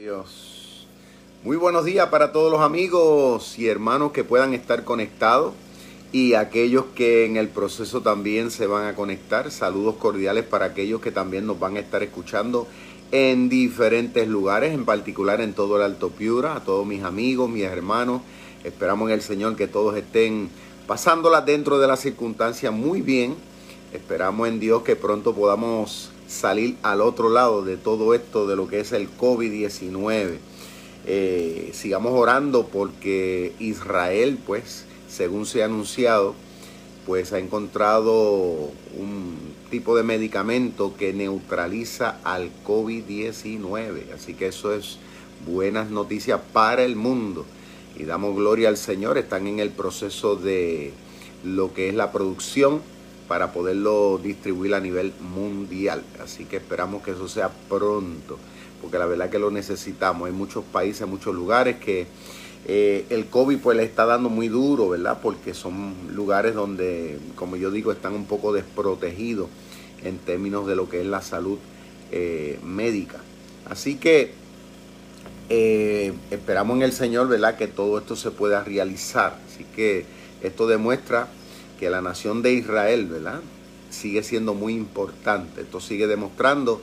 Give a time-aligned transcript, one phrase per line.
[0.00, 0.86] Dios.
[1.42, 5.54] Muy buenos días para todos los amigos y hermanos que puedan estar conectados
[6.10, 9.50] y aquellos que en el proceso también se van a conectar.
[9.50, 12.66] Saludos cordiales para aquellos que también nos van a estar escuchando
[13.10, 17.64] en diferentes lugares, en particular en todo el Alto Piura, a todos mis amigos, mis
[17.64, 18.22] hermanos.
[18.64, 20.50] Esperamos en el Señor que todos estén
[20.86, 23.34] pasándola dentro de las circunstancias muy bien.
[23.92, 28.68] Esperamos en Dios que pronto podamos salir al otro lado de todo esto, de lo
[28.68, 30.38] que es el COVID-19.
[31.06, 36.34] Eh, sigamos orando porque Israel, pues, según se ha anunciado,
[37.04, 39.36] pues ha encontrado un
[39.70, 44.12] tipo de medicamento que neutraliza al COVID-19.
[44.14, 44.98] Así que eso es
[45.44, 47.44] buenas noticias para el mundo.
[47.98, 49.18] Y damos gloria al Señor.
[49.18, 50.92] Están en el proceso de
[51.42, 52.82] lo que es la producción
[53.30, 56.02] para poderlo distribuir a nivel mundial.
[56.20, 58.40] Así que esperamos que eso sea pronto,
[58.82, 60.26] porque la verdad que lo necesitamos.
[60.26, 62.08] Hay muchos países, muchos lugares que
[62.66, 65.20] eh, el COVID pues le está dando muy duro, ¿verdad?
[65.22, 69.46] Porque son lugares donde, como yo digo, están un poco desprotegidos
[70.02, 71.60] en términos de lo que es la salud
[72.10, 73.20] eh, médica.
[73.64, 74.32] Así que
[75.50, 77.56] eh, esperamos en el Señor, ¿verdad?
[77.56, 79.38] Que todo esto se pueda realizar.
[79.46, 80.04] Así que
[80.42, 81.28] esto demuestra
[81.80, 83.40] que la nación de Israel, ¿verdad?
[83.88, 85.62] Sigue siendo muy importante.
[85.62, 86.82] Esto sigue demostrando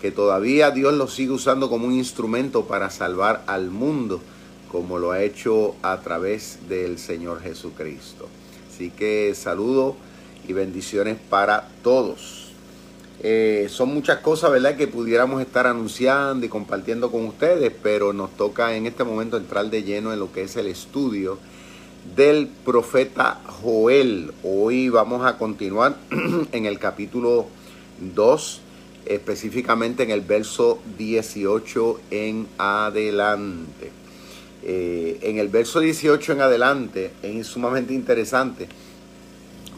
[0.00, 4.20] que todavía Dios lo sigue usando como un instrumento para salvar al mundo,
[4.70, 8.28] como lo ha hecho a través del Señor Jesucristo.
[8.68, 9.94] Así que saludo
[10.48, 12.50] y bendiciones para todos.
[13.20, 18.36] Eh, son muchas cosas, ¿verdad?, que pudiéramos estar anunciando y compartiendo con ustedes, pero nos
[18.36, 21.38] toca en este momento entrar de lleno en lo que es el estudio
[22.04, 24.32] del profeta Joel.
[24.42, 25.96] Hoy vamos a continuar
[26.52, 27.46] en el capítulo
[28.14, 28.60] 2,
[29.06, 33.92] específicamente en el verso 18 en adelante.
[34.64, 38.68] Eh, en el verso 18 en adelante es sumamente interesante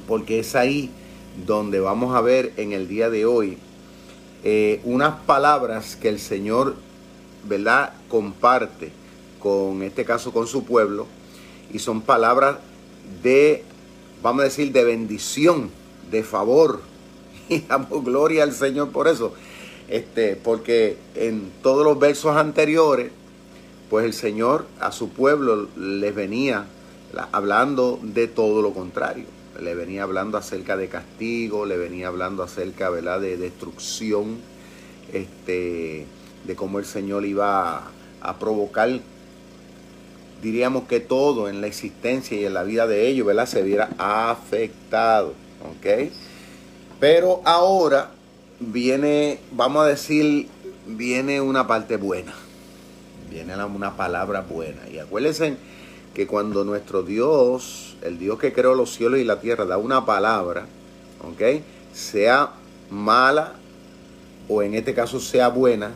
[0.06, 0.91] porque es ahí
[1.47, 3.56] donde vamos a ver en el día de hoy
[4.43, 6.77] eh, unas palabras que el Señor,
[7.48, 8.93] ¿verdad?, comparte
[9.38, 11.06] con este caso con su pueblo
[11.72, 12.58] y son palabras
[13.22, 13.64] de,
[14.22, 15.70] vamos a decir, de bendición,
[16.10, 16.80] de favor.
[17.47, 19.34] Y damos gloria al Señor por eso.
[19.88, 23.10] Este, porque en todos los versos anteriores,
[23.91, 26.66] pues el Señor a su pueblo les venía
[27.32, 29.26] hablando de todo lo contrario.
[29.60, 33.20] Le venía hablando acerca de castigo, le venía hablando acerca ¿verdad?
[33.20, 34.38] de destrucción,
[35.12, 36.06] este,
[36.44, 37.91] de cómo el Señor iba a,
[38.22, 39.00] a provocar
[40.44, 43.47] diríamos que todo en la existencia y en la vida de ellos, ¿verdad?
[43.47, 45.32] Se viera afectado,
[45.62, 46.10] ¿ok?
[47.00, 48.10] Pero ahora
[48.60, 50.49] viene, vamos a decir,
[50.87, 52.34] viene una parte buena,
[53.31, 54.83] viene una palabra buena.
[54.93, 55.56] Y acuérdense
[56.12, 60.04] que cuando nuestro Dios, el Dios que creó los cielos y la tierra, da una
[60.04, 60.66] palabra,
[61.22, 61.62] ¿ok?
[61.94, 62.50] Sea
[62.91, 63.54] mala
[64.47, 65.93] o en este caso sea buena,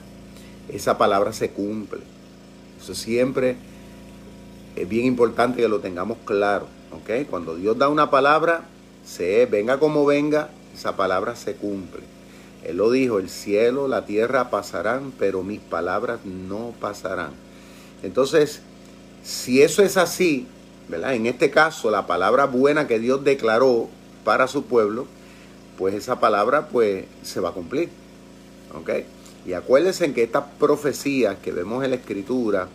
[0.71, 2.01] esa palabra se cumple.
[2.81, 3.57] Eso siempre
[4.83, 6.67] es bien importante que lo tengamos claro.
[6.93, 7.29] ¿ok?
[7.29, 8.63] Cuando Dios da una palabra,
[9.05, 12.03] se venga como venga, esa palabra se cumple.
[12.65, 17.31] Él lo dijo, el cielo, la tierra pasarán, pero mis palabras no pasarán.
[18.03, 18.61] Entonces,
[19.23, 20.47] si eso es así,
[20.89, 21.15] ¿verdad?
[21.15, 23.89] En este caso, la palabra buena que Dios declaró
[24.25, 25.07] para su pueblo,
[25.77, 27.89] pues esa palabra pues se va a cumplir.
[28.75, 28.91] ¿Ok?
[29.47, 32.69] Y acuérdense que estas profecías que vemos en la escritura,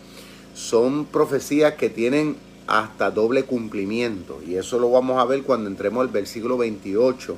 [0.54, 4.40] son profecías que tienen hasta doble cumplimiento.
[4.46, 7.36] Y eso lo vamos a ver cuando entremos al versículo 28,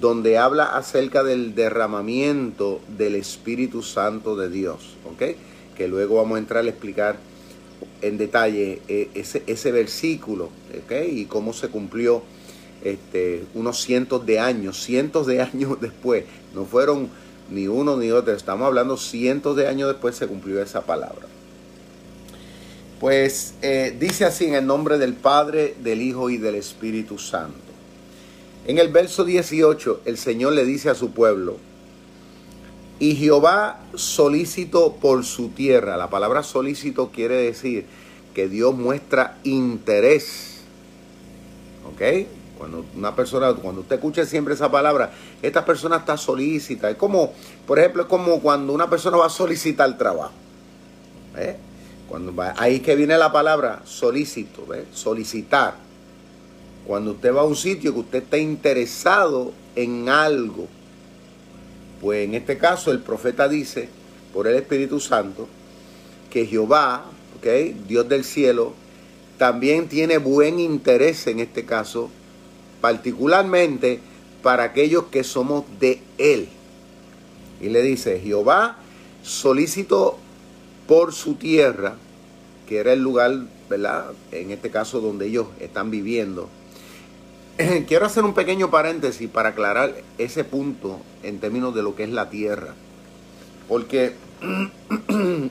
[0.00, 4.96] donde habla acerca del derramamiento del Espíritu Santo de Dios.
[5.12, 5.36] ¿Ok?
[5.76, 7.18] Que luego vamos a entrar a explicar
[8.00, 10.48] en detalle eh, ese, ese versículo.
[10.84, 10.92] ¿Ok?
[11.10, 12.22] Y cómo se cumplió
[12.84, 16.24] este, unos cientos de años, cientos de años después.
[16.54, 17.08] No fueron
[17.50, 18.32] ni uno ni otro.
[18.32, 21.31] Estamos hablando cientos de años después se cumplió esa palabra.
[23.02, 27.58] Pues eh, dice así en el nombre del Padre, del Hijo y del Espíritu Santo.
[28.64, 31.56] En el verso 18 el Señor le dice a su pueblo,
[33.00, 35.96] y Jehová solícito por su tierra.
[35.96, 37.86] La palabra solícito quiere decir
[38.36, 40.58] que Dios muestra interés.
[41.92, 42.28] ¿Ok?
[42.56, 45.12] Cuando una persona, cuando usted escuche siempre esa palabra,
[45.42, 46.88] esta persona está solícita.
[46.88, 47.32] Es como,
[47.66, 50.34] por ejemplo, es como cuando una persona va a solicitar trabajo.
[51.36, 51.56] ¿eh?
[52.08, 55.76] Cuando va, ahí que viene la palabra solícito, solicitar.
[56.86, 60.68] Cuando usted va a un sitio que usted está interesado en algo,
[62.00, 63.88] pues en este caso el profeta dice,
[64.32, 65.48] por el Espíritu Santo,
[66.30, 67.04] que Jehová,
[67.38, 67.76] ¿okay?
[67.86, 68.74] Dios del cielo,
[69.38, 72.10] también tiene buen interés en este caso,
[72.80, 74.00] particularmente
[74.42, 76.48] para aquellos que somos de Él.
[77.60, 78.76] Y le dice, Jehová
[79.22, 80.18] solicitó
[80.86, 81.94] por su tierra,
[82.68, 83.32] que era el lugar,
[83.68, 84.12] ¿verdad?
[84.30, 86.48] En este caso donde ellos están viviendo.
[87.86, 92.10] Quiero hacer un pequeño paréntesis para aclarar ese punto en términos de lo que es
[92.10, 92.74] la tierra.
[93.68, 94.14] Porque,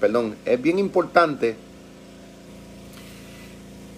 [0.00, 1.56] perdón, es bien importante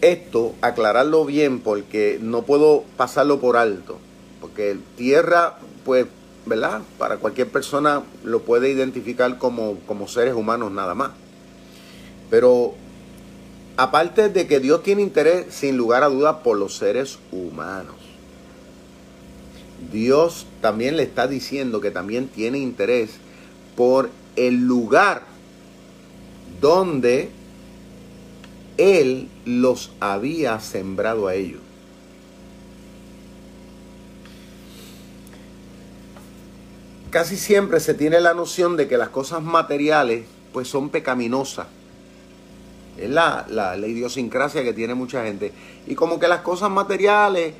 [0.00, 3.98] esto, aclararlo bien, porque no puedo pasarlo por alto.
[4.40, 6.06] Porque tierra, pues,
[6.46, 6.82] ¿verdad?
[6.98, 11.12] Para cualquier persona lo puede identificar como, como seres humanos nada más.
[12.30, 12.74] Pero
[13.76, 17.96] aparte de que Dios tiene interés, sin lugar a dudas, por los seres humanos.
[19.92, 23.10] Dios también le está diciendo que también tiene interés
[23.76, 25.22] por el lugar
[26.60, 27.30] donde
[28.76, 31.60] Él los había sembrado a ellos.
[37.14, 41.68] Casi siempre se tiene la noción de que las cosas materiales pues son pecaminosas.
[42.98, 45.52] Es la, la, idiosincrasia que tiene mucha gente.
[45.86, 47.54] Y como que las cosas materiales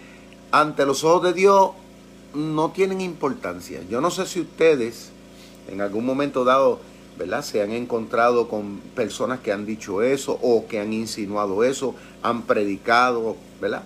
[0.51, 1.71] ante los ojos de Dios
[2.35, 3.81] no tienen importancia.
[3.89, 5.11] Yo no sé si ustedes
[5.71, 6.81] en algún momento dado,
[7.17, 7.45] ¿verdad?
[7.45, 12.43] Se han encontrado con personas que han dicho eso o que han insinuado eso, han
[12.43, 13.85] predicado, ¿verdad?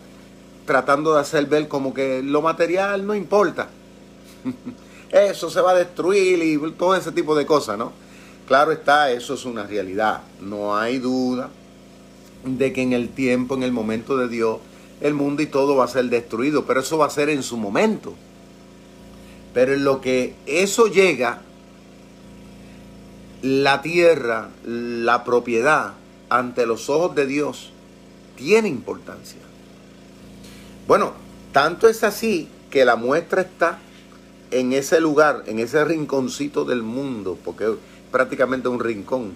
[0.65, 3.69] Tratando de hacer ver como que lo material no importa.
[5.11, 7.93] eso se va a destruir y todo ese tipo de cosas, ¿no?
[8.47, 10.23] Claro está, eso es una realidad.
[10.41, 11.51] No hay duda
[12.45, 14.59] de que en el tiempo, en el momento de Dios,
[15.01, 17.57] el mundo y todo va a ser destruido, pero eso va a ser en su
[17.57, 18.15] momento.
[19.55, 21.43] Pero en lo que eso llega,
[23.43, 25.95] la tierra, la propiedad,
[26.29, 27.71] ante los ojos de Dios,
[28.37, 29.41] tiene importancia.
[30.87, 31.13] Bueno,
[31.53, 33.79] tanto es así que la muestra está
[34.51, 37.71] en ese lugar, en ese rinconcito del mundo, porque es
[38.11, 39.33] prácticamente un rincón,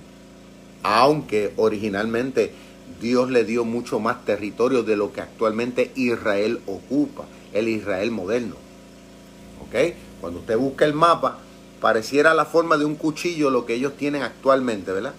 [0.82, 2.52] aunque originalmente
[3.00, 8.56] Dios le dio mucho más territorio de lo que actualmente Israel ocupa, el Israel moderno.
[9.62, 9.94] ¿Ok?
[10.20, 11.38] Cuando usted busca el mapa,
[11.80, 15.14] pareciera la forma de un cuchillo lo que ellos tienen actualmente, ¿verdad?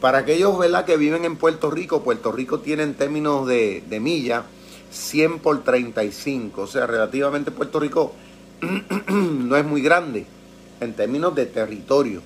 [0.00, 0.84] Para aquellos, ¿verdad?
[0.84, 4.44] Que viven en Puerto Rico, Puerto Rico tiene en términos de, de milla
[4.90, 8.14] 100 por 35, o sea, relativamente Puerto Rico
[9.08, 10.26] no es muy grande
[10.80, 12.22] en términos de territorio.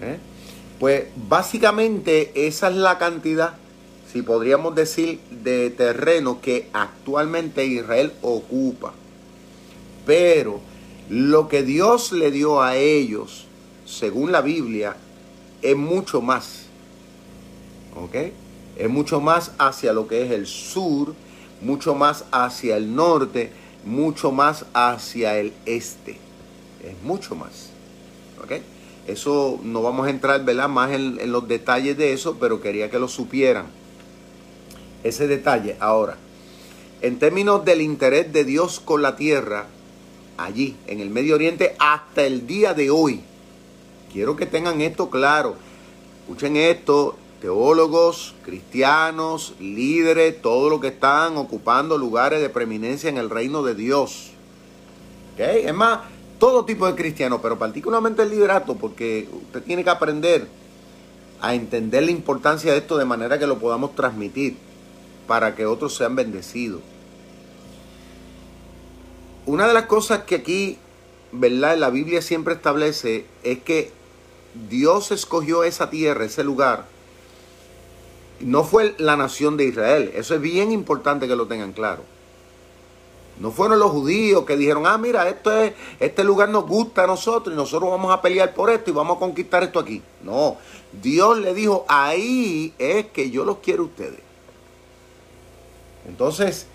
[0.00, 0.18] ¿eh?
[0.78, 3.54] Pues básicamente esa es la cantidad,
[4.10, 8.94] si podríamos decir, de terreno que actualmente Israel ocupa.
[10.06, 10.60] Pero
[11.08, 13.46] lo que Dios le dio a ellos,
[13.84, 14.96] según la Biblia,
[15.60, 16.66] es mucho más.
[17.96, 18.32] ¿Ok?
[18.76, 21.14] Es mucho más hacia lo que es el sur,
[21.60, 23.52] mucho más hacia el norte,
[23.84, 26.18] mucho más hacia el este.
[26.82, 27.70] Es mucho más.
[28.42, 28.60] ¿Ok?
[29.06, 30.68] Eso no vamos a entrar ¿verdad?
[30.68, 33.66] más en, en los detalles de eso, pero quería que lo supieran.
[35.02, 35.76] Ese detalle.
[35.80, 36.16] Ahora,
[37.02, 39.66] en términos del interés de Dios con la tierra,
[40.36, 43.22] allí, en el Medio Oriente, hasta el día de hoy.
[44.12, 45.56] Quiero que tengan esto claro.
[46.22, 53.30] Escuchen esto, teólogos, cristianos, líderes, todos los que están ocupando lugares de preeminencia en el
[53.30, 54.30] reino de Dios.
[55.34, 55.64] ¿Okay?
[55.66, 56.00] Es más,
[56.38, 60.48] todo tipo de cristianos, pero particularmente el liderato, porque usted tiene que aprender
[61.40, 64.56] a entender la importancia de esto de manera que lo podamos transmitir
[65.26, 66.82] para que otros sean bendecidos
[69.46, 70.78] una de las cosas que aquí,
[71.32, 71.76] ¿verdad?
[71.76, 73.90] La Biblia siempre establece es que
[74.68, 76.86] Dios escogió esa tierra, ese lugar.
[78.40, 80.10] No fue la nación de Israel.
[80.14, 82.02] Eso es bien importante que lo tengan claro.
[83.38, 87.06] No fueron los judíos que dijeron, ah, mira, esto es, este lugar nos gusta a
[87.06, 90.02] nosotros y nosotros vamos a pelear por esto y vamos a conquistar esto aquí.
[90.22, 90.58] No,
[90.92, 94.20] Dios le dijo, ahí es que yo los quiero a ustedes.
[96.06, 96.66] Entonces,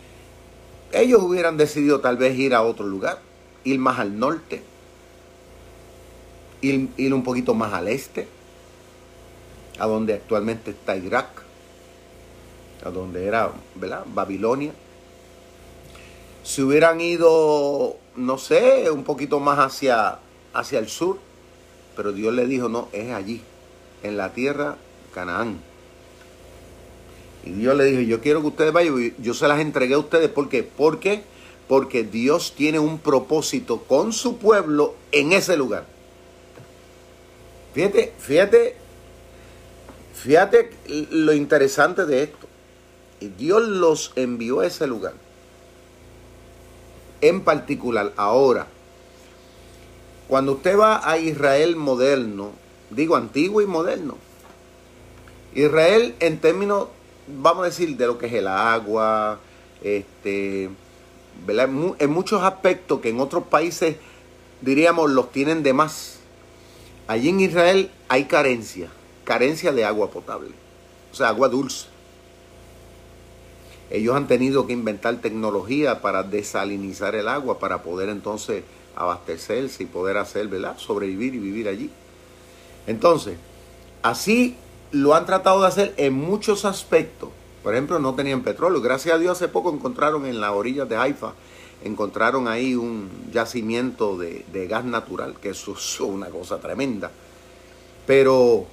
[0.92, 3.20] ellos hubieran decidido tal vez ir a otro lugar,
[3.64, 4.64] ir más al norte,
[6.62, 8.28] ir, un poquito más al este,
[9.78, 11.45] a donde actualmente está Irak,
[12.86, 14.06] a donde era ¿verdad?
[14.06, 14.72] Babilonia.
[16.44, 20.20] Si hubieran ido, no sé, un poquito más hacia,
[20.54, 21.18] hacia el sur,
[21.96, 23.42] pero Dios le dijo, no, es allí,
[24.04, 24.78] en la tierra
[25.14, 25.58] Canaán.
[27.44, 30.30] Y Dios le dijo, yo quiero que ustedes vayan, yo se las entregué a ustedes.
[30.30, 30.64] ¿Por qué?
[30.64, 31.24] Porque,
[31.68, 35.86] porque Dios tiene un propósito con su pueblo en ese lugar.
[37.74, 38.76] Fíjate, fíjate,
[40.14, 40.70] fíjate
[41.10, 42.45] lo interesante de esto.
[43.20, 45.14] Dios los envió a ese lugar.
[47.22, 48.68] En particular, ahora,
[50.28, 52.52] cuando usted va a Israel moderno,
[52.90, 54.18] digo antiguo y moderno,
[55.54, 56.88] Israel en términos,
[57.28, 59.40] vamos a decir, de lo que es el agua,
[59.82, 60.70] este,
[61.48, 63.96] en muchos aspectos que en otros países
[64.62, 66.20] diríamos los tienen de más.
[67.08, 68.90] Allí en Israel hay carencia,
[69.24, 70.52] carencia de agua potable,
[71.12, 71.95] o sea, agua dulce.
[73.90, 78.64] Ellos han tenido que inventar tecnología para desalinizar el agua, para poder entonces
[78.96, 80.78] abastecerse y poder hacer, ¿verdad?
[80.78, 81.90] Sobrevivir y vivir allí.
[82.88, 83.38] Entonces,
[84.02, 84.56] así
[84.92, 87.30] lo han tratado de hacer en muchos aspectos.
[87.64, 88.82] Por ejemplo, no tenían petróleo.
[88.82, 91.34] Gracias a Dios hace poco encontraron en las orillas de Haifa,
[91.84, 97.12] encontraron ahí un yacimiento de, gas natural, que eso es una cosa tremenda.
[98.06, 98.66] Pero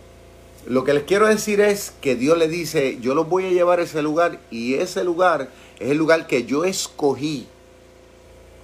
[0.67, 3.81] lo que les quiero decir es que Dios le dice, yo los voy a llevar
[3.81, 5.51] a ese lugar y ese lugar
[5.81, 7.47] es el lugar que yo escogí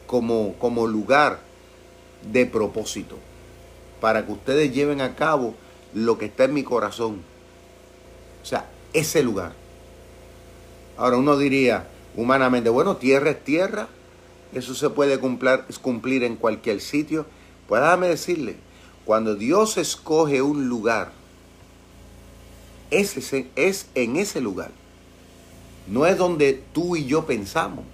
[0.06, 1.40] como, como lugar
[2.30, 3.16] de propósito,
[4.00, 5.54] para que ustedes lleven a cabo
[5.92, 7.22] lo que está en mi corazón.
[8.42, 9.52] O sea, ese lugar.
[10.96, 13.88] Ahora uno diría humanamente, bueno, tierra es tierra,
[14.52, 17.26] eso se puede cumplir, cumplir en cualquier sitio.
[17.68, 18.56] Pues déjame decirle,
[19.04, 21.12] cuando Dios escoge un lugar,
[22.90, 24.70] ese es en ese lugar.
[25.86, 27.84] No es donde tú y yo pensamos.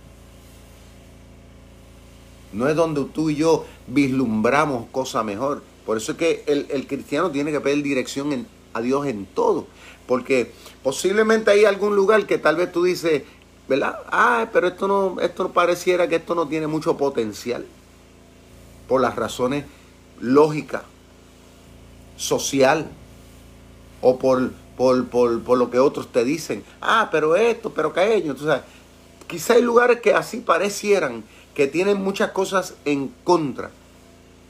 [2.53, 5.63] No es donde tú y yo vislumbramos cosa mejor.
[5.87, 9.67] Por eso es que el, cristiano tiene que pedir dirección a Dios en todo.
[10.07, 13.23] Porque posiblemente hay algún lugar que tal vez tú dices,
[13.69, 13.99] ¿verdad?
[14.11, 17.67] Ah, pero esto no, esto pareciera que esto no tiene mucho potencial.
[18.89, 19.65] Por las razones
[20.21, 20.83] lógicas,
[22.17, 22.89] social,
[24.01, 26.65] o por, por, por, lo que otros te dicen.
[26.81, 28.33] Ah, pero esto, pero aquello.
[28.33, 28.61] Entonces,
[29.27, 33.71] quizá hay lugares que así parecieran, que tienen muchas cosas en contra.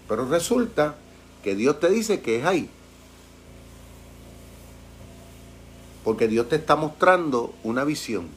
[0.08, 0.96] Pero resulta
[1.42, 2.68] que Dios te dice que es ahí.
[6.02, 8.28] Porque Dios te está mostrando una visión.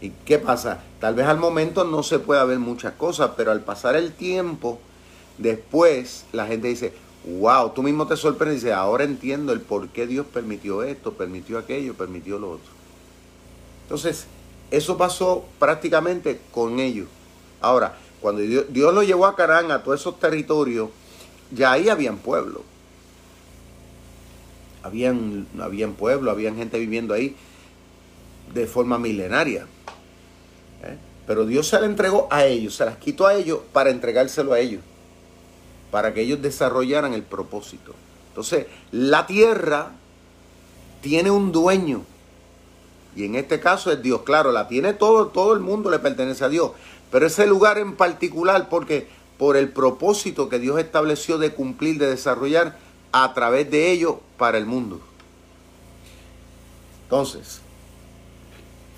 [0.00, 0.82] ¿Y qué pasa?
[1.00, 4.78] Tal vez al momento no se pueda ver muchas cosas, pero al pasar el tiempo,
[5.38, 6.92] después la gente dice,
[7.38, 11.14] wow, tú mismo te sorprendes y dices, ahora entiendo el por qué Dios permitió esto,
[11.14, 12.70] permitió aquello, permitió lo otro.
[13.82, 14.26] Entonces,
[14.70, 17.08] eso pasó prácticamente con ellos.
[17.60, 20.90] Ahora, cuando Dios, lo llevó a Carán, a todos esos territorios,
[21.50, 22.62] ya ahí habían pueblos
[24.82, 27.36] habían, habían pueblos, habían gente viviendo ahí
[28.52, 29.66] de forma milenaria.
[30.82, 30.96] ¿eh?
[31.26, 34.60] Pero Dios se la entregó a ellos, se las quitó a ellos para entregárselo a
[34.60, 34.82] ellos,
[35.90, 37.94] para que ellos desarrollaran el propósito.
[38.28, 39.92] Entonces, la tierra
[41.00, 42.02] tiene un dueño.
[43.16, 44.22] Y en este caso es Dios.
[44.22, 46.72] Claro, la tiene todo, todo el mundo le pertenece a Dios.
[47.10, 52.06] Pero ese lugar en particular, porque por el propósito que Dios estableció de cumplir, de
[52.06, 52.76] desarrollar,
[53.12, 55.00] a través de ello para el mundo.
[57.04, 57.62] Entonces,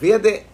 [0.01, 0.47] fíjate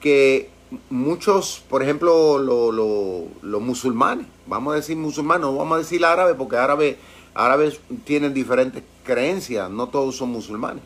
[0.00, 0.50] que
[0.90, 6.56] muchos, por ejemplo, los musulmanes, vamos a decir musulmanes, no vamos a decir árabes, porque
[6.56, 6.96] árabes,
[7.34, 10.82] árabes tienen diferentes creencias, no todos son musulmanes.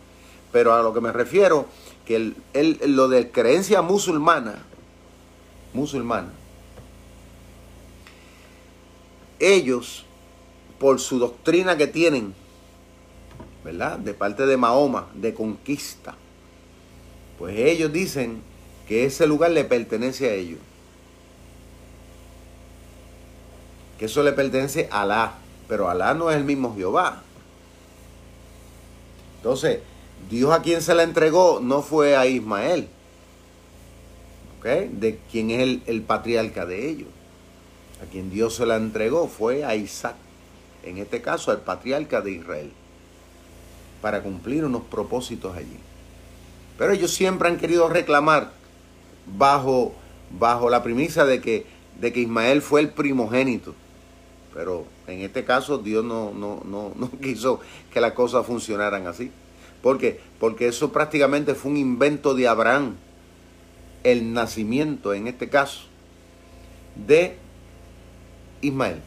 [0.51, 1.67] Pero a lo que me refiero,
[2.05, 4.63] que el, lo de creencia musulmana,
[5.73, 6.33] musulmana,
[9.39, 10.05] ellos
[10.79, 12.35] por su doctrina que tienen,
[13.65, 13.99] ¿verdad?
[13.99, 16.17] De parte de Mahoma, de conquista.
[17.39, 18.43] Pues ellos dicen
[18.87, 20.59] que ese lugar le pertenece a ellos.
[24.05, 25.35] Eso le pertenece a Alá.
[25.69, 27.23] Pero Alá no es el mismo Jehová.
[29.37, 29.81] Entonces,
[30.31, 32.89] Dios a quien se la entregó no fue a Ismael.
[34.59, 34.67] ¿Ok?
[34.67, 37.09] De quien es el, el patriarca de ellos.
[38.03, 40.17] A quien Dios se la entregó fue a Isaac
[40.83, 42.73] en este caso al patriarca de Israel,
[44.01, 45.79] para cumplir unos propósitos allí.
[46.79, 48.53] Pero ellos siempre han querido reclamar
[49.27, 49.95] bajo,
[50.39, 51.67] bajo la premisa de que,
[52.01, 53.75] de que Ismael fue el primogénito.
[54.55, 57.61] Pero en este caso Dios no, no, no, no quiso
[57.93, 59.31] que las cosas funcionaran así.
[59.83, 60.21] ¿Por qué?
[60.39, 62.97] Porque eso prácticamente fue un invento de Abraham.
[64.05, 65.83] El nacimiento, en este caso,
[67.07, 67.37] de
[68.61, 69.01] Ismael.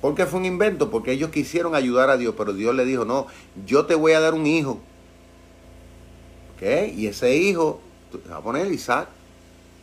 [0.00, 0.90] ¿Por qué fue un invento?
[0.90, 3.26] Porque ellos quisieron ayudar a Dios, pero Dios le dijo, no,
[3.66, 4.80] yo te voy a dar un hijo.
[6.54, 6.94] ¿Ok?
[6.96, 7.80] Y ese hijo,
[8.30, 9.08] va a poner Isaac.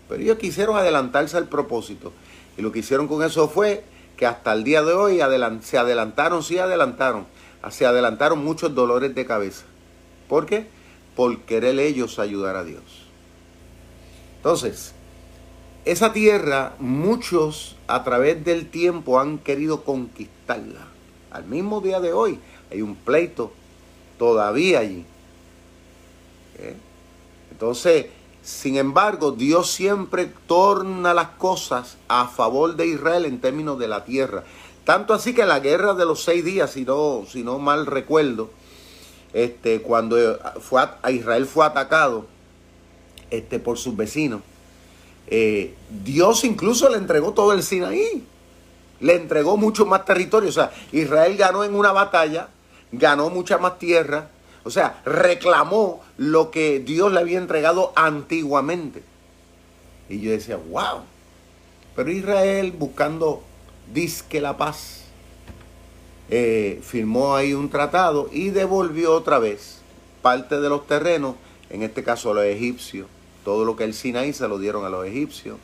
[0.08, 2.14] Pero ellos quisieron adelantarse al propósito.
[2.58, 3.84] Y lo que hicieron con eso fue
[4.18, 5.20] que hasta el día de hoy
[5.62, 7.26] se adelantaron, sí adelantaron,
[7.70, 9.66] se adelantaron muchos dolores de cabeza.
[10.30, 10.68] ¿Por qué?
[11.16, 12.84] Por querer ellos ayudar a Dios.
[14.38, 14.94] Entonces,
[15.86, 20.88] esa tierra muchos a través del tiempo han querido conquistarla.
[21.32, 22.40] Al mismo día de hoy
[22.72, 23.52] hay un pleito
[24.18, 25.06] todavía allí.
[26.58, 26.76] ¿Eh?
[27.52, 28.08] Entonces,
[28.46, 34.06] sin embargo, Dios siempre torna las cosas a favor de Israel en términos de la
[34.06, 34.44] tierra.
[34.84, 38.52] Tanto así que la guerra de los seis días, si no, mal recuerdo,
[39.34, 42.28] este, cuando fue a, Israel fue atacado
[43.32, 44.42] este, por sus vecinos,
[45.26, 45.74] eh,
[46.04, 48.28] Dios incluso le entregó todo el Sinaí.
[49.00, 50.50] Le entregó mucho más territorio.
[50.50, 52.50] O sea, Israel ganó en una batalla,
[52.92, 54.30] ganó mucha más tierra.
[54.66, 59.04] O sea, reclamó lo que Dios le había entregado antiguamente.
[60.10, 61.04] Y yo decía, wow.
[61.96, 63.44] Pero Israel buscando
[63.94, 65.04] disque la paz,
[66.30, 69.82] eh, firmó ahí un tratado y devolvió otra vez
[70.24, 71.36] parte de los terrenos,
[71.70, 73.08] en este caso a los egipcios.
[73.44, 75.58] Todo lo que el Sinaí se lo dieron a los egipcios.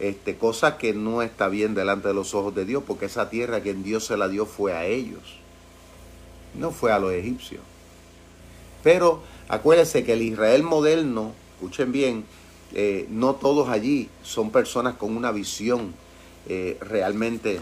[0.00, 3.62] Este, cosa que no está bien delante de los ojos de Dios, porque esa tierra
[3.62, 5.38] que Dios se la dio fue a ellos,
[6.58, 7.60] no fue a los egipcios.
[8.84, 12.24] Pero acuérdense que el Israel moderno, escuchen bien,
[12.74, 15.94] eh, no todos allí son personas con una visión
[16.48, 17.60] eh, realmente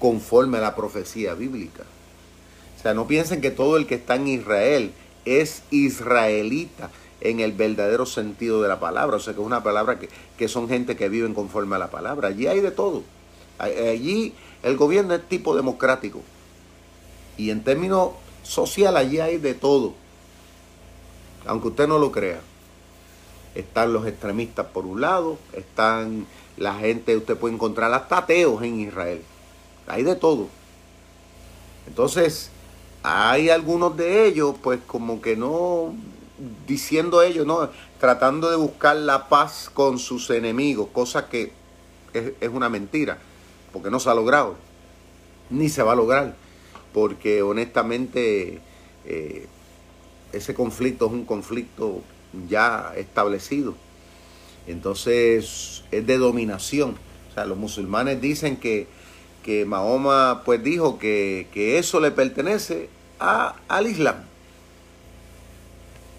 [0.00, 1.84] conforme a la profecía bíblica.
[2.78, 4.92] O sea, no piensen que todo el que está en Israel
[5.24, 9.16] es israelita en el verdadero sentido de la palabra.
[9.16, 12.28] O sea, que es una palabra que, son gente que viven conforme a la palabra.
[12.28, 13.02] Allí hay de todo.
[13.58, 16.22] Allí el gobierno es tipo democrático.
[17.36, 18.10] Y en términos
[18.48, 19.94] social, allí hay de todo.
[21.46, 22.40] Aunque usted no lo crea.
[23.54, 26.26] Están los extremistas por un lado, están
[26.56, 29.22] la gente, usted puede encontrar hasta ateos en Israel.
[29.86, 30.48] Hay de todo.
[31.86, 32.50] Entonces,
[33.02, 35.94] hay algunos de ellos, pues como que no,
[36.66, 37.70] diciendo ellos, ¿no?
[37.98, 41.52] Tratando de buscar la paz con sus enemigos, cosa que
[42.12, 43.18] es, una mentira,
[43.72, 44.56] porque no se ha logrado,
[45.50, 46.34] ni se va a lograr,
[46.98, 48.58] porque honestamente
[49.06, 49.46] eh,
[50.32, 52.02] ese conflicto es un conflicto
[52.48, 53.74] ya establecido.
[54.66, 56.96] Entonces es de dominación.
[57.30, 58.88] O sea, los musulmanes dicen que,
[59.44, 62.88] que Mahoma pues dijo que, que eso le pertenece
[63.20, 64.16] a, al Islam.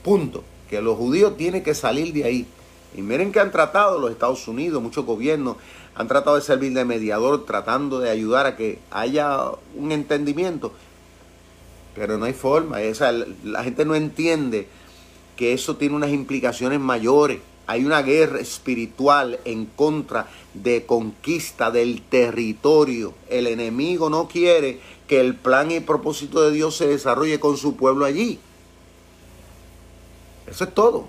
[0.02, 0.46] Punto.
[0.70, 2.48] Que los judíos tienen que salir de ahí.
[2.96, 5.58] Y miren que han tratado los Estados Unidos, muchos gobiernos
[5.96, 10.72] han tratado de servir de mediador, tratando de ayudar a que haya un entendimiento.
[11.96, 12.78] Pero no hay forma.
[13.44, 14.68] la gente no entiende
[15.36, 17.40] que eso tiene unas implicaciones mayores.
[17.68, 23.14] Hay una guerra espiritual en contra de conquista del territorio.
[23.30, 27.76] El enemigo no quiere que el plan y propósito de Dios se desarrolle con su
[27.76, 28.40] pueblo allí.
[30.48, 31.08] Eso es todo.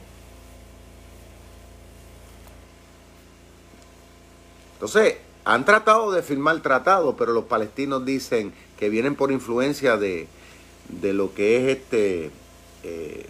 [4.81, 10.27] Entonces, han tratado de firmar tratado, pero los palestinos dicen que vienen por influencia de,
[11.03, 12.31] lo que es este
[12.83, 13.27] eh,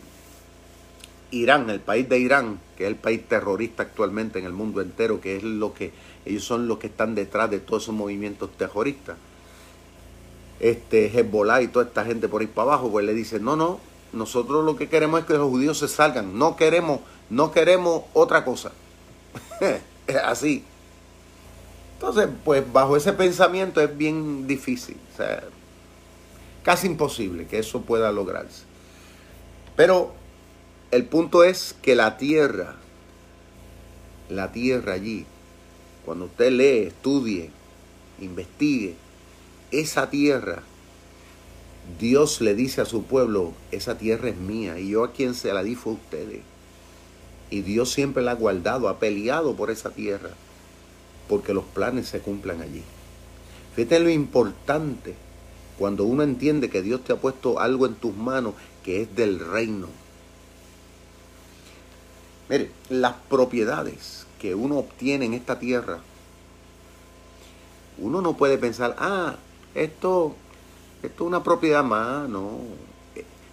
[1.32, 5.20] Irán, el país de Irán, que es el país terrorista actualmente en el mundo entero,
[5.20, 5.90] que es lo que
[6.24, 9.16] ellos son los que están detrás de todos esos movimientos terroristas.
[10.60, 13.80] Este Hezbollah y toda esta gente por ahí para abajo, pues le dicen, no, no,
[14.12, 16.38] nosotros lo que queremos es que los judíos se salgan.
[16.38, 18.70] No queremos, no queremos otra cosa.
[20.24, 20.64] así.
[22.00, 24.96] Entonces, pues bajo ese pensamiento es bien difícil.
[25.12, 25.42] O sea,
[26.62, 28.62] casi imposible que eso pueda lograrse.
[29.76, 30.14] Pero
[30.92, 32.76] el punto es que la tierra,
[34.30, 35.26] la tierra allí,
[36.06, 37.50] cuando usted lee, estudie,
[38.18, 38.96] investigue,
[39.70, 40.62] esa tierra
[41.98, 45.52] Dios le dice a su pueblo, esa tierra es mía y yo a quien se
[45.52, 46.40] la di fue a ustedes.
[47.50, 50.30] Y Dios siempre la ha guardado, ha peleado por esa tierra,
[51.30, 52.82] porque los planes se cumplan allí.
[53.76, 55.14] Fíjate lo importante
[55.78, 59.38] cuando uno entiende que Dios te ha puesto algo en tus manos que es del
[59.38, 59.86] reino.
[62.48, 66.00] Mire, las propiedades que uno obtiene en esta tierra,
[67.98, 69.36] uno no puede pensar, ah,
[69.76, 70.34] esto
[71.02, 72.58] esto es una propiedad más, no.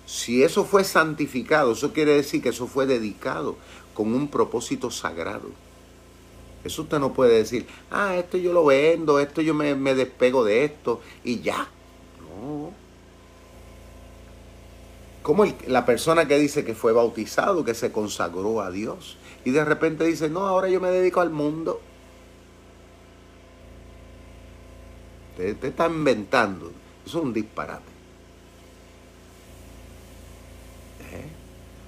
[0.07, 3.55] Si eso fue santificado, eso quiere decir que eso fue dedicado
[3.93, 5.66] con un propósito sagrado.
[6.67, 10.43] Eso usted no puede decir, ah, esto yo lo vendo, esto yo me, me despego
[10.45, 11.67] de esto y ya.
[12.19, 12.71] No.
[15.23, 19.65] Como la persona que dice que fue bautizado, que se consagró a Dios y de
[19.65, 21.81] repente dice, no, ahora yo me dedico al mundo.
[25.31, 26.71] usted está inventando,
[27.05, 27.91] eso es un disparate.
[31.11, 31.29] ¿Eh?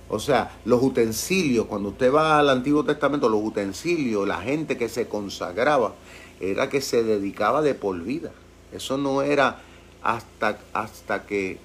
[0.10, 4.89] O sea, los utensilios, cuando usted va al Antiguo Testamento, los utensilios, la gente que
[4.89, 5.93] se consagraba,
[6.39, 8.32] era que se dedicaba de por vida.
[8.74, 9.62] Eso no era
[10.02, 11.60] hasta, hasta, que,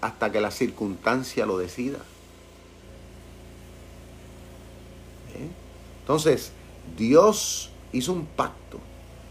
[0.00, 1.98] hasta que la circunstancia lo decida.
[5.34, 5.50] ¿Eh?
[6.00, 6.52] Entonces,
[6.96, 8.80] Dios hizo un pacto.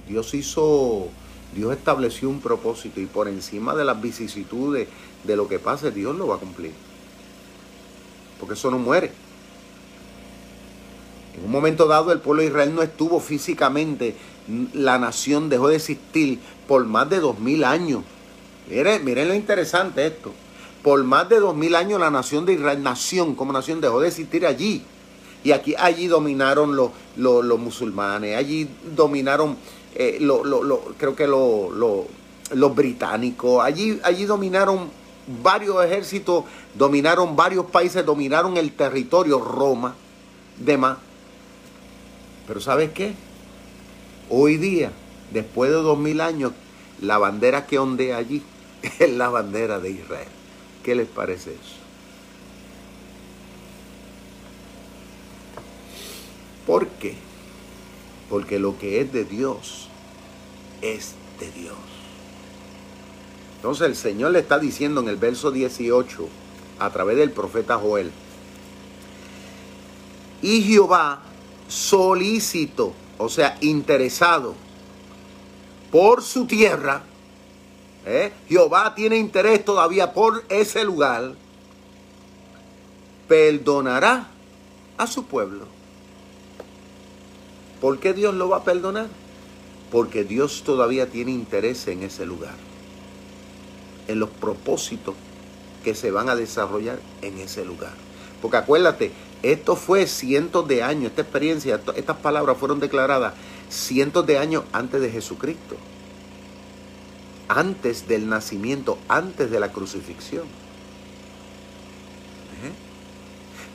[0.07, 1.07] Dios hizo,
[1.55, 4.87] Dios estableció un propósito y por encima de las vicisitudes
[5.23, 6.88] de lo que pase, Dios lo va a cumplir.
[8.39, 9.11] Porque eso no muere.
[11.37, 14.15] En un momento dado el pueblo de Israel no estuvo físicamente,
[14.73, 18.03] la nación dejó de existir por más de dos mil años.
[18.69, 20.33] Miren, miren lo interesante esto.
[20.83, 24.07] Por más de dos mil años la nación de Israel, nación como nación, dejó de
[24.07, 24.83] existir allí.
[25.43, 29.55] Y aquí, allí dominaron los, los, musulmanes, allí dominaron,
[29.95, 30.41] eh, lo,
[30.97, 34.89] creo que los británicos, allí, allí dominaron
[35.43, 39.95] varios ejércitos, dominaron varios países, dominaron el territorio, Roma,
[40.57, 40.97] demás.
[42.47, 43.13] Pero ¿sabes qué?
[44.29, 44.91] Hoy día,
[45.31, 46.53] después de dos mil años,
[47.01, 48.41] la bandera que ondea allí
[48.99, 50.27] es la bandera de Israel.
[50.83, 51.79] ¿Qué les parece eso?
[56.65, 57.15] ¿Por qué?
[58.29, 59.89] Porque lo que es de Dios
[60.81, 61.88] es de Dios.
[63.59, 66.27] Entonces el Señor le está diciendo en el verso 18,
[66.79, 68.09] a través del profeta Joel,
[70.41, 71.19] y Jehová
[71.67, 74.55] solícito, o sea, interesado
[75.91, 77.03] por su tierra,
[78.05, 78.31] ¿eh?
[78.47, 81.33] Jehová tiene interés todavía por ese lugar,
[83.27, 84.27] perdonará
[84.97, 85.65] a su pueblo.
[87.81, 89.07] ¿Por qué Dios lo va a perdonar?
[89.91, 92.55] Porque Dios todavía tiene interés en ese lugar,
[94.09, 95.13] en los propósitos
[95.83, 97.93] que se van a desarrollar en ese lugar.
[98.41, 99.11] Porque acuérdate,
[99.43, 103.35] esto fue cientos de años, esta experiencia, estas palabras fueron declaradas
[103.69, 105.75] cientos de años antes de Jesucristo,
[107.47, 110.45] antes del nacimiento, antes de la crucifixión.
[112.63, 112.73] ¿Eh?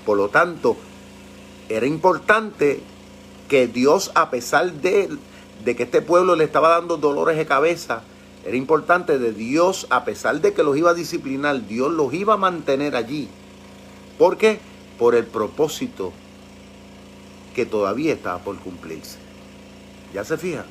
[0.05, 0.77] Por lo tanto,
[1.69, 2.81] era importante
[3.49, 5.17] que Dios, a pesar de,
[5.65, 8.03] de que este pueblo le estaba dando dolores de cabeza,
[8.45, 12.35] era importante de Dios, a pesar de que los iba a disciplinar, Dios los iba
[12.35, 13.29] a mantener allí.
[14.19, 14.61] ¿Por qué?
[14.99, 16.13] Por el propósito
[17.55, 19.19] que todavía estaba por cumplirse.
[20.13, 20.65] ¿Ya se fija?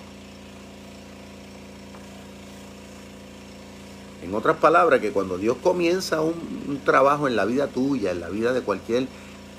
[4.21, 6.35] En otras palabras, que cuando Dios comienza un,
[6.67, 9.07] un, trabajo en la vida tuya, en la vida de cualquier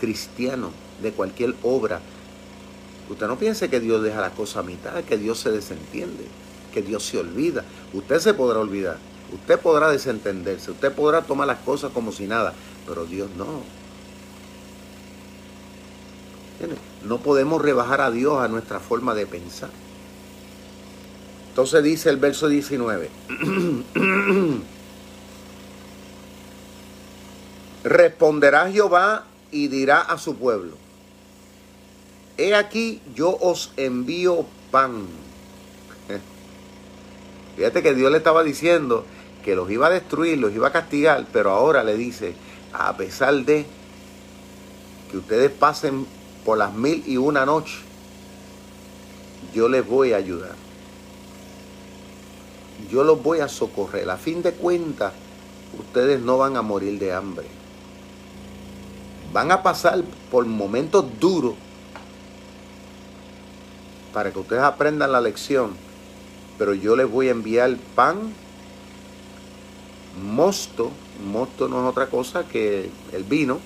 [0.00, 0.70] cristiano,
[1.02, 2.00] de cualquier obra,
[3.08, 6.24] Usted no piense que Dios deja las cosas a mitad, que Dios se desentiende,
[6.74, 7.64] que Dios se olvida.
[7.92, 8.98] Usted se podrá olvidar,
[9.32, 12.52] usted podrá desentenderse, usted podrá tomar las cosas como si nada,
[12.86, 13.62] pero Dios no.
[17.04, 19.70] No podemos rebajar a Dios a nuestra forma de pensar.
[21.50, 23.10] Entonces dice el verso 19.
[27.84, 30.72] Responderá Jehová y dirá a su pueblo
[32.36, 35.06] He aquí yo os envío pan.
[37.56, 39.04] Fíjate que Dios le estaba diciendo
[39.44, 42.34] que los iba a destruir, los iba a castigar, pero ahora le dice,
[42.72, 43.66] a pesar de
[45.10, 46.06] que ustedes pasen
[46.44, 47.78] por las mil y una noche,
[49.54, 50.54] yo les voy a ayudar.
[52.90, 54.10] Yo los voy a socorrer.
[54.10, 55.12] A fin de cuentas,
[55.78, 57.46] ustedes no van a morir de hambre.
[59.32, 61.54] Van a pasar por momentos duros,
[64.12, 65.83] para que ustedes aprendan la lección.
[66.58, 68.32] Pero yo les voy a enviar pan,
[70.22, 70.90] mosto.
[71.30, 73.60] Mosto no es otra cosa que el vino.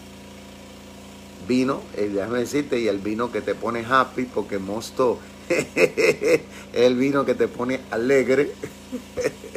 [1.46, 5.66] Vino, eh, déjame decirte, y el vino que te pone happy, porque mosto es
[6.72, 8.53] el vino que te pone alegre.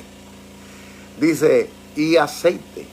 [1.20, 2.86] dice, y aceite.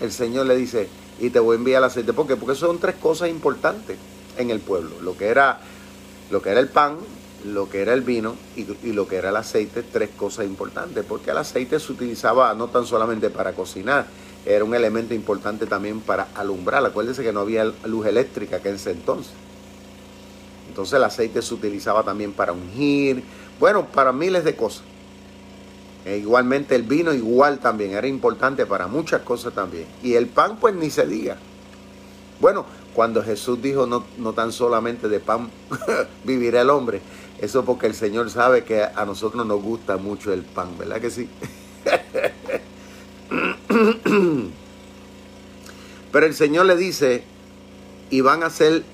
[0.00, 0.88] El Señor le dice,
[1.20, 2.12] y te voy a enviar el aceite.
[2.12, 2.36] ¿Por qué?
[2.36, 3.96] Porque son tres cosas importantes
[4.36, 5.00] en el pueblo.
[5.00, 5.60] Lo que era
[6.32, 6.96] lo que era el pan,
[7.44, 11.30] lo que era el vino y, lo que era el aceite, tres cosas importantes, porque
[11.30, 14.06] el aceite se utilizaba no tan solamente para cocinar,
[14.44, 16.84] era un elemento importante también para alumbrar.
[16.84, 19.32] Acuérdense que no había luz eléctrica que en ese entonces.
[20.68, 23.22] Entonces el aceite se utilizaba también para ungir,
[23.60, 24.82] bueno, para miles de cosas.
[26.04, 29.86] E igualmente el vino igual también, era importante para muchas cosas también.
[30.02, 31.36] Y el pan pues ni se diga.
[32.40, 35.48] Bueno, cuando Jesús dijo no, no tan solamente de pan
[36.24, 37.00] vivirá el hombre,
[37.42, 41.10] Eso porque el Señor sabe que a nosotros nos gusta mucho el pan, ¿verdad que
[41.10, 41.28] sí?
[46.12, 47.24] Pero el Señor le dice,
[48.10, 48.84] y van a ser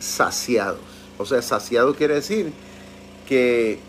[0.00, 0.80] saciados.
[1.18, 2.54] O sea, saciado quiere decir
[3.26, 3.80] que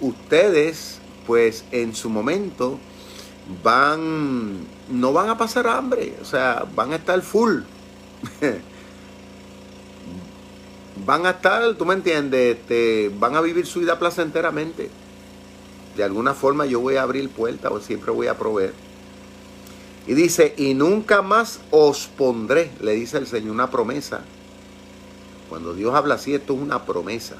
[0.00, 2.78] ustedes, pues en su momento,
[3.64, 7.62] van, no van a pasar hambre, o sea, van a estar full.
[11.08, 14.90] van a estar, tú me entiendes, este, van a vivir su vida placenteramente.
[15.96, 18.74] De alguna forma yo voy a abrir puertas o siempre voy a proveer.
[20.06, 24.20] Y dice, y nunca más os pondré, le dice el Señor, una promesa.
[25.48, 27.36] Cuando Dios habla así, esto es una promesa.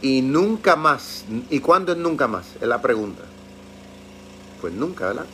[0.00, 1.24] Y nunca más.
[1.50, 2.46] ¿Y cuándo es nunca más?
[2.60, 3.24] Es la pregunta.
[4.60, 5.26] Pues nunca, ¿verdad?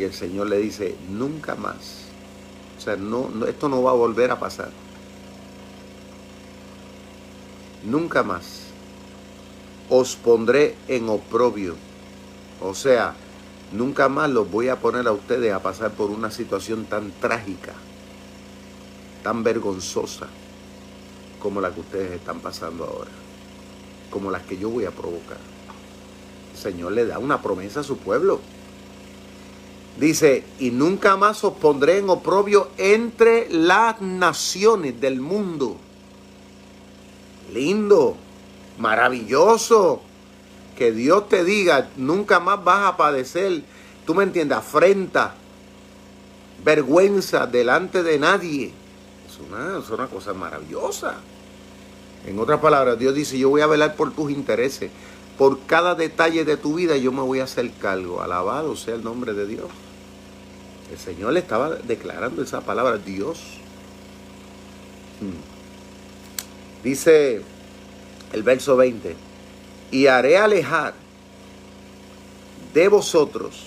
[0.00, 2.06] Y el Señor le dice, nunca más.
[2.76, 4.72] O sea, no, esto no va a volver a pasar.
[7.84, 8.68] Nunca más
[9.88, 11.76] os pondré en oprobio.
[12.60, 13.14] O sea,
[13.72, 17.72] Nunca más los voy a poner a ustedes a pasar por una situación tan trágica,
[19.22, 20.28] tan vergonzosa
[21.40, 23.10] como la que ustedes están pasando ahora,
[24.10, 25.38] como las que yo voy a provocar.
[26.52, 28.40] El Señor le da una promesa a su pueblo.
[29.98, 35.78] Dice, y nunca más os pondré en oprobio entre las naciones del mundo.
[37.52, 38.16] Lindo,
[38.78, 40.02] maravilloso
[40.76, 43.62] que Dios te diga, nunca más vas a padecer,
[44.06, 45.34] tú me entiendes, afrenta,
[46.64, 48.72] vergüenza delante de nadie.
[49.28, 51.16] Es una, es una cosa maravillosa.
[52.26, 54.90] En otras palabras, Dios dice, yo voy a velar por tus intereses.
[55.38, 58.22] Por cada detalle de tu vida yo me voy a hacer cargo.
[58.22, 59.68] Alabado sea el nombre de Dios.
[60.90, 63.40] El Señor le estaba declarando esa palabra, Dios.
[65.20, 65.51] Hmm.
[66.82, 67.42] Dice
[68.32, 69.14] el verso 20
[69.90, 70.94] y haré alejar
[72.74, 73.66] de vosotros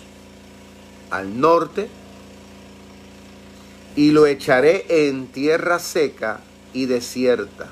[1.11, 1.87] al norte
[3.95, 6.41] y lo echaré en tierra seca
[6.73, 7.69] y desierta.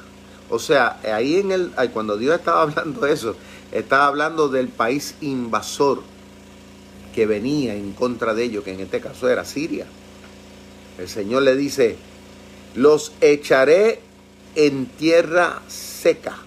[0.49, 3.35] O sea, ahí en el cuando Dios estaba hablando de eso,
[3.71, 6.01] estaba hablando del país invasor
[7.13, 9.85] que venía en contra de ellos, que en este caso era Siria.
[10.97, 11.97] El Señor le dice,
[12.75, 14.01] los echaré
[14.55, 16.37] en tierra seca.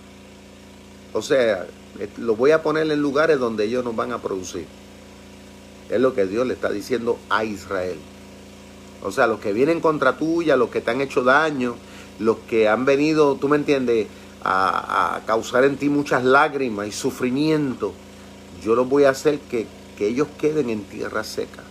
[1.13, 1.67] O sea,
[2.19, 4.67] lo voy a poner en lugares donde ellos no van a producir.
[5.89, 7.99] Es lo que Dios le está diciendo a Israel.
[9.03, 11.77] O sea, los que vienen contra tuya, los que te han hecho daño,
[12.19, 14.09] los que han venido, tú me entiendes,
[14.43, 17.93] a, causar en ti muchas lágrimas y sufrimiento,
[18.63, 19.67] yo los voy a hacer que,
[19.97, 21.63] que ellos queden en tierra seca.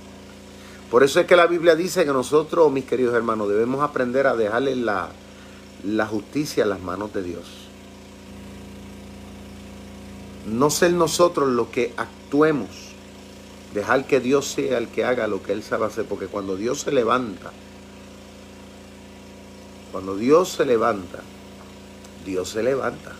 [0.91, 4.35] Por eso es que la Biblia dice que nosotros, mis queridos hermanos, debemos aprender a
[4.35, 5.09] dejarle la,
[5.85, 7.65] la justicia en las manos de Dios
[10.45, 12.69] no ser nosotros los que actuemos,
[13.73, 16.81] dejar que Dios sea el que haga lo que Él sabe hacer, porque cuando Dios
[16.81, 17.51] se levanta,
[19.91, 21.19] cuando Dios se levanta,
[22.25, 23.13] Dios se levanta.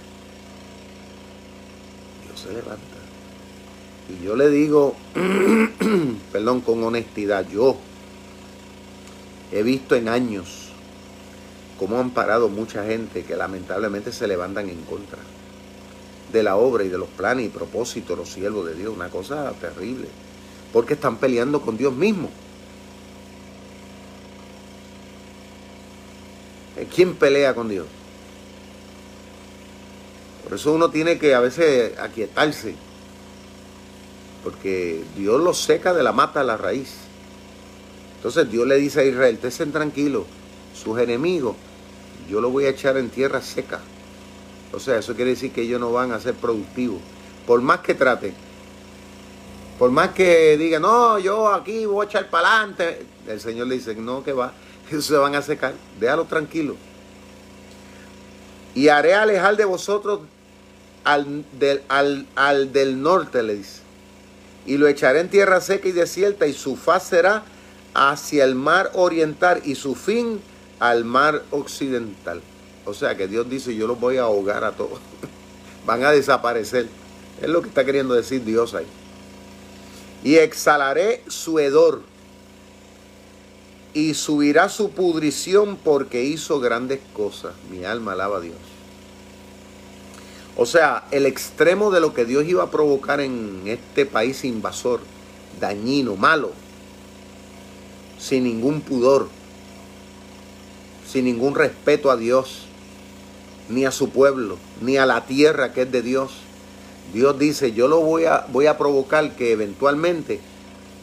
[2.25, 2.81] Dios se levanta.
[4.09, 4.95] Y yo le digo,
[6.31, 7.77] perdón, con honestidad, yo
[9.51, 10.64] he visto en años
[11.79, 15.19] cómo han parado mucha gente que lamentablemente se levantan en contra
[16.31, 18.93] de la obra y de los planes y propósitos de los siervos de Dios.
[18.93, 20.07] Una cosa terrible.
[20.73, 22.29] Porque están peleando con Dios mismo.
[26.93, 27.87] ¿Quién pelea con Dios?
[30.43, 32.75] Por eso uno tiene que a veces aquietarse.
[34.43, 36.95] Porque Dios lo seca de la mata a la raíz.
[38.17, 40.25] Entonces Dios le dice a Israel, estén tranquilos,
[40.75, 41.55] sus enemigos,
[42.29, 43.79] yo los voy a echar en tierra seca.
[44.73, 46.99] O sea, eso quiere decir que ellos no van a ser productivos.
[47.47, 48.33] Por más que traten.
[49.79, 53.05] Por más que digan, no, yo aquí voy a echar para adelante.
[53.27, 54.53] El Señor le dice, no, que va.
[54.89, 55.73] Ellos se van a secar.
[55.99, 56.75] Déjalo tranquilo.
[58.73, 60.21] Y haré alejar de vosotros
[61.03, 63.81] al del, al del norte, le dice.
[64.65, 67.43] Y lo echaré en tierra seca y desierta, y su faz será
[67.93, 70.41] hacia el mar oriental y su fin
[70.79, 72.41] al mar occidental.
[72.85, 74.99] O sea que Dios dice, yo los voy a ahogar a todos.
[75.85, 76.87] Van a desaparecer.
[77.41, 78.85] Es lo que está queriendo decir Dios ahí.
[80.23, 82.01] Y exhalaré su hedor.
[83.93, 87.53] Y subirá su pudrición porque hizo grandes cosas.
[87.71, 88.55] Mi alma alaba a Dios.
[90.57, 95.01] O sea, el extremo de lo que Dios iba a provocar en este país invasor,
[95.59, 96.51] dañino, malo,
[98.17, 99.27] sin ningún pudor,
[101.15, 102.65] sin ningún respeto a Dios
[103.69, 106.33] ni a su pueblo, ni a la tierra que es de Dios.
[107.13, 110.41] Dios dice, yo lo voy a, voy a provocar que eventualmente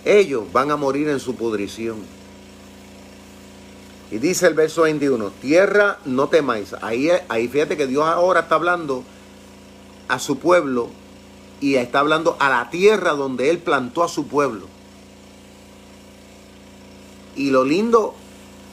[0.05, 1.97] ellos van a morir en su pudrición.
[4.11, 6.75] Y dice el verso 21, tierra no temáis.
[6.83, 9.05] Ahí, ahí fíjate que Dios ahora está hablando
[10.09, 10.91] a su pueblo
[11.63, 14.67] y está hablando a la tierra donde Él plantó a su pueblo.
[17.35, 18.15] Y lo lindo,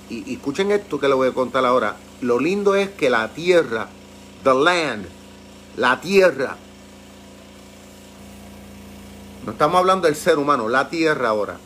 [0.09, 3.87] y, escuchen esto que le voy a contar ahora, lo lindo es que la tierra,
[4.43, 5.05] the land,
[5.77, 6.57] la tierra,
[9.45, 11.57] no estamos hablando del ser humano, la tierra ahora.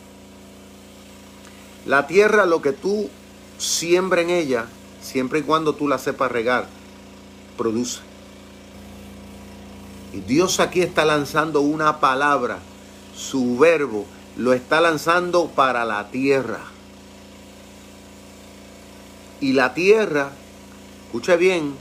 [1.86, 3.10] La tierra, lo que tú
[3.58, 4.68] siembra en ella,
[5.02, 6.68] siempre y cuando tú la sepas regar,
[7.58, 8.00] produce.
[10.14, 12.60] Y Dios aquí está lanzando una palabra,
[13.16, 14.06] su verbo,
[14.38, 16.73] lo está lanzando para la tierra.
[19.44, 20.32] Y la tierra,
[21.06, 21.76] escuche bien,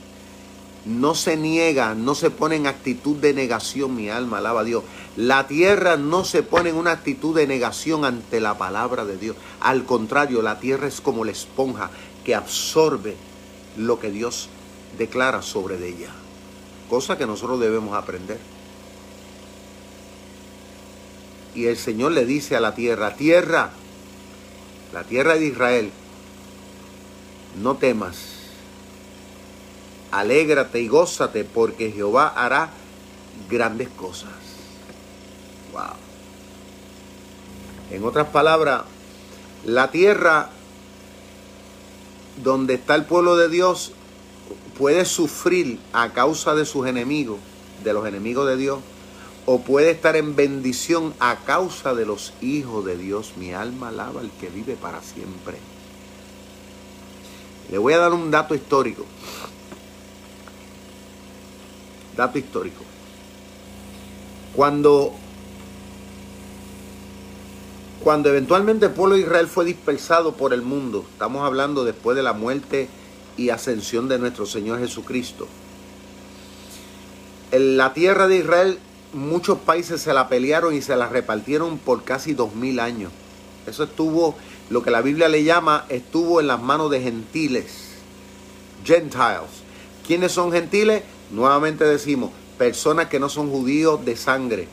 [0.85, 4.83] no se niega, no se pone en actitud de negación, mi alma, alaba a Dios.
[5.17, 9.37] La tierra no se pone en una actitud de negación ante la palabra de Dios.
[9.61, 11.91] Al contrario, la tierra es como la esponja
[12.25, 13.17] que absorbe
[13.77, 14.49] lo que Dios
[14.99, 16.13] declara sobre ella
[16.93, 18.37] cosa que nosotros debemos aprender.
[21.55, 23.71] Y el Señor le dice a la tierra, tierra,
[24.93, 25.91] la tierra de Israel,
[27.61, 28.17] no temas,
[30.11, 32.71] alégrate y gózate porque Jehová hará
[33.51, 34.31] grandes cosas.
[35.73, 35.97] Wow.
[37.91, 38.83] En otras palabras,
[39.65, 40.51] la tierra
[42.43, 43.93] donde está el pueblo de Dios
[44.79, 47.39] puede sufrir a causa de sus enemigos,
[47.85, 48.81] de los enemigos de Dios,
[49.45, 53.35] o puede estar en bendición a causa de los hijos de Dios.
[53.37, 55.59] Mi alma alaba al que vive para siempre.
[57.73, 59.07] Le voy a dar un dato histórico.
[62.15, 62.83] Dato histórico.
[64.55, 65.15] Cuando,
[68.05, 72.23] cuando eventualmente el pueblo de Israel fue dispersado por el mundo, estamos hablando después de
[72.23, 72.91] la muerte
[73.39, 75.49] y ascensión de nuestro Señor Jesucristo.
[77.53, 78.79] En la tierra de Israel
[79.15, 83.11] muchos países se la pelearon y se la repartieron por casi dos mil años.
[83.67, 84.37] Eso estuvo,
[84.73, 87.91] lo que la Biblia le llama, estuvo en las manos de gentiles,
[88.83, 89.51] gentiles.
[90.07, 91.03] ¿Quiénes son gentiles?
[91.31, 94.69] Nuevamente decimos, personas que no son judíos de sangre.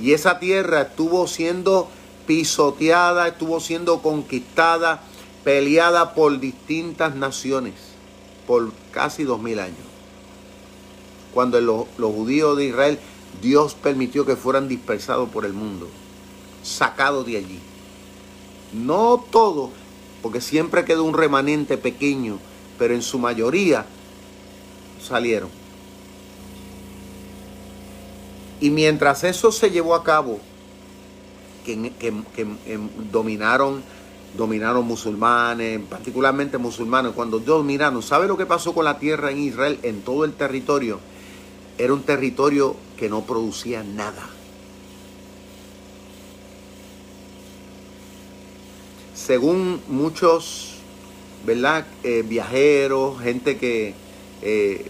[0.00, 1.88] Y esa tierra estuvo siendo
[2.28, 5.02] pisoteada, estuvo siendo conquistada
[5.42, 7.74] peleada por distintas naciones
[8.46, 9.86] por casi dos mil años.
[11.34, 13.00] Cuando los, los judíos de Israel,
[13.42, 15.88] Dios permitió que fueran dispersados por el mundo,
[16.62, 17.60] sacados de allí.
[18.76, 19.70] No todo,
[20.22, 22.38] porque siempre quedó un remanente pequeño,
[22.78, 23.86] pero en su mayoría
[25.02, 25.48] salieron.
[28.60, 30.40] Y mientras eso se llevó a cabo,
[31.64, 31.92] que,
[33.10, 33.82] dominaron
[34.36, 37.12] dominaron musulmanes, particularmente musulmanes.
[37.12, 41.00] Cuando dominaron, ¿sabe lo que pasó con la tierra en Israel, en todo el territorio?
[41.78, 44.35] Era un territorio que no producía nada.
[49.26, 50.74] Según muchos,
[51.44, 51.84] ¿verdad?
[52.04, 53.92] Eh, viajeros, gente que,
[54.40, 54.86] eh,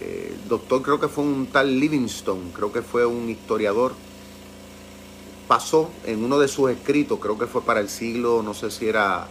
[0.00, 3.92] eh, doctor creo que fue un tal Livingstone, creo que fue un historiador,
[5.46, 8.88] pasó en uno de sus escritos, creo que fue para el siglo, no sé si
[8.88, 9.26] era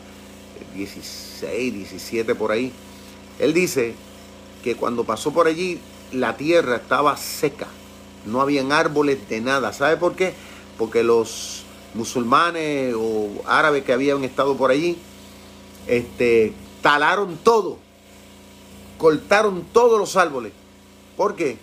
[0.75, 2.71] 16, 17 por ahí.
[3.39, 3.95] Él dice
[4.63, 5.79] que cuando pasó por allí
[6.11, 7.69] la tierra estaba seca,
[8.27, 9.73] no habían árboles de nada.
[9.73, 10.35] ¿Sabe por qué?
[10.77, 11.62] Porque los
[11.93, 14.97] musulmanes o árabes que habían estado por allí,
[15.87, 17.77] este, talaron todo,
[18.97, 20.53] cortaron todos los árboles.
[21.17, 21.57] ¿Por qué?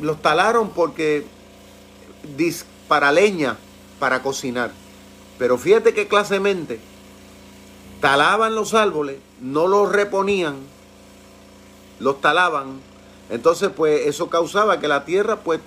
[0.00, 1.24] Los talaron porque
[2.86, 3.56] para leña,
[3.98, 4.72] para cocinar.
[5.38, 6.80] Pero fíjate qué clase mente.
[8.00, 10.56] Talaban los árboles, no los reponían,
[11.98, 12.80] los talaban.
[13.30, 15.60] Entonces, pues eso causaba que la tierra, pues,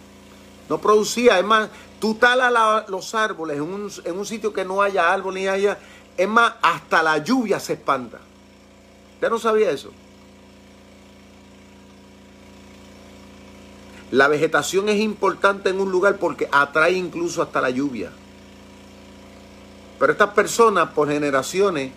[0.71, 1.37] no producía.
[1.37, 1.69] Es más,
[1.99, 5.77] tú talas los árboles en un, en un, sitio que no haya árbol ni haya.
[6.15, 8.19] Es más, hasta la lluvia se espanta.
[9.15, 9.91] ¿Usted no sabía eso?
[14.11, 18.09] La vegetación es importante en un lugar porque atrae incluso hasta la lluvia.
[19.99, 21.91] Pero estas personas por generaciones,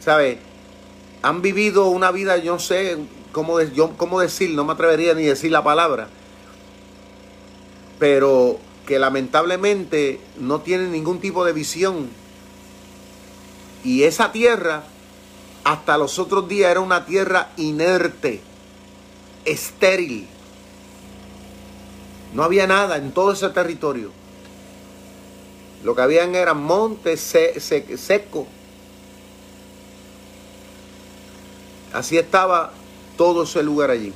[0.00, 0.38] ¿sabes?
[1.22, 2.98] Han vivido una vida, yo no sé
[3.30, 6.08] cómo, yo, cómo decir, no me atrevería ni decir la palabra,
[8.00, 12.10] pero que lamentablemente no tienen ningún tipo de visión.
[13.84, 14.82] Y esa tierra,
[15.62, 18.40] hasta los otros días, era una tierra inerte
[19.44, 20.26] estéril.
[22.34, 24.10] No había nada en todo ese territorio.
[25.84, 28.46] Lo que habían eran montes secos.
[31.92, 32.72] Así estaba
[33.16, 34.12] todo ese lugar allí.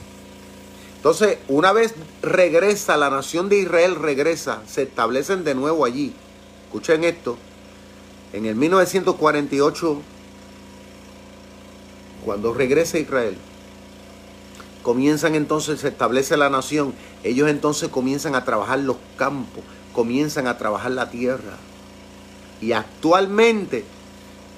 [1.05, 6.15] Entonces, una vez regresa, la nación de Israel regresa, se establecen de nuevo allí.
[6.65, 7.37] Escuchen esto.
[8.33, 10.01] En el 1948,
[12.25, 13.37] cuando regresa Israel,
[14.83, 16.95] comienzan entonces, se establece la nación.
[17.23, 21.59] Ellos entonces comienzan a trabajar los campos, comienzan a trabajar la tierra.
[22.63, 23.85] Y actualmente,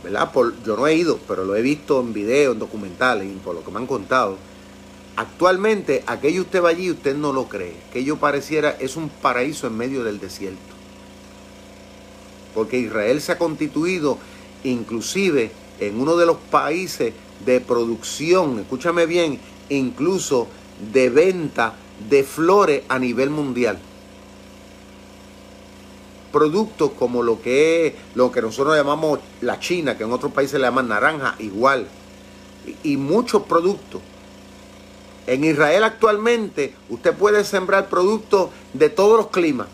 [0.04, 0.30] ¿verdad?
[0.64, 3.64] yo no he ido, pero lo he visto en videos, en documentales y por lo
[3.64, 4.38] que me han contado.
[5.16, 7.74] Actualmente, aquello usted va allí usted no lo cree.
[7.92, 10.60] Que ello pareciera es un paraíso en medio del desierto.
[12.54, 14.18] Porque Israel se ha constituido
[14.64, 15.50] inclusive
[15.80, 17.12] en uno de los países
[17.44, 19.38] de producción, escúchame bien,
[19.68, 20.48] incluso
[20.92, 21.74] de venta
[22.08, 23.78] de flores a nivel mundial
[26.36, 30.60] productos como lo que es lo que nosotros llamamos la China, que en otros países
[30.60, 31.86] le llaman naranja, igual.
[32.82, 34.02] Y, muchos productos.
[35.26, 39.68] En Israel actualmente usted puede sembrar productos de todos los climas.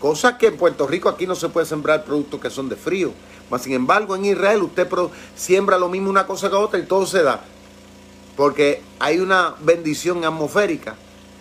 [0.00, 3.12] Cosas que en Puerto Rico aquí no se puede sembrar productos que son de frío.
[3.50, 4.86] Mas sin embargo en Israel usted
[5.34, 7.42] siembra lo mismo una cosa que otra y todo se da.
[8.36, 10.94] Porque hay una bendición atmosférica.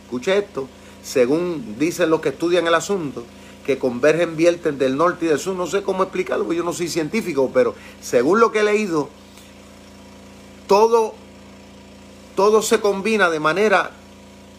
[0.05, 0.67] Escuche esto.
[1.03, 3.23] Según dicen los que estudian el asunto,
[3.65, 5.55] que convergen, vierten del norte y del sur.
[5.55, 9.09] No sé cómo explicarlo, porque yo no soy científico, pero según lo que he leído,
[10.67, 11.15] todo,
[12.35, 13.91] todo se combina de manera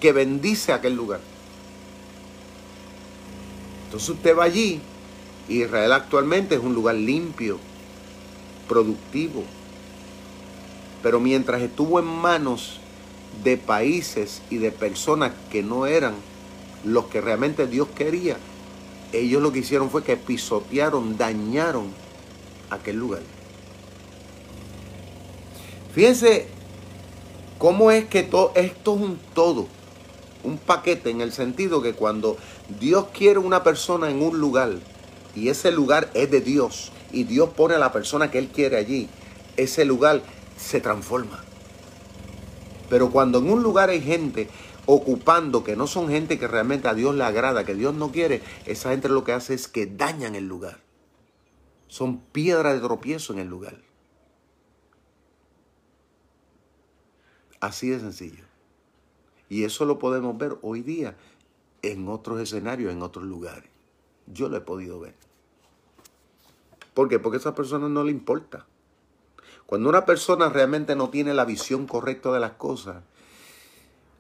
[0.01, 1.21] que bendice aquel lugar.
[3.85, 4.81] Entonces usted va allí,
[5.49, 7.59] Israel actualmente es un lugar limpio,
[8.69, 9.45] productivo,
[11.03, 12.81] pero mientras estuvo en manos
[13.45, 16.15] de países y de personas que no eran
[16.85, 18.37] los que realmente Dios quería,
[19.13, 21.87] ellos lo que hicieron fue que pisotearon, dañaron
[22.71, 23.23] aquel lugar.
[25.95, 26.56] Fíjense
[27.59, 29.67] cómo es que todo, esto es un todo,
[30.45, 32.37] un paquete en el sentido que cuando
[32.81, 34.73] Dios quiere una persona en un lugar
[35.35, 38.77] y ese lugar es de Dios y Dios pone a la persona que Él quiere
[38.77, 39.09] allí,
[39.57, 40.23] ese lugar
[40.57, 41.45] se transforma.
[42.89, 44.49] Pero cuando en un lugar hay gente
[44.87, 48.43] ocupando, que no son gente que realmente a Dios le agrada, que Dios no quiere,
[48.67, 50.79] esa gente lo que hace es que dañan el lugar.
[51.89, 53.86] Son piedras de tropiezo en el lugar.
[57.61, 58.45] Así de sencillo.
[59.49, 61.17] Y eso lo podemos ver hoy día
[61.83, 63.71] en otros escenarios, en otros lugares.
[64.27, 65.15] Yo lo he podido ver.
[66.95, 67.19] ¿Por qué?
[67.19, 68.67] Porque a esa persona no le importa.
[69.67, 73.03] Cuando una persona realmente no tiene la visión correcta de las cosas,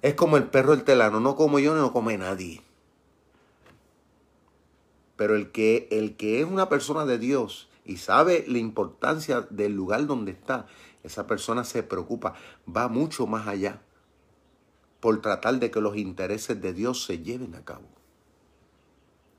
[0.02, 2.62] es como el perro del telano, no como yo, no come nadie.
[5.16, 9.72] Pero el que, el que es una persona de Dios y sabe la importancia del
[9.72, 10.66] lugar donde está,
[11.06, 12.34] esa persona se preocupa,
[12.68, 13.80] va mucho más allá
[15.00, 17.86] por tratar de que los intereses de Dios se lleven a cabo.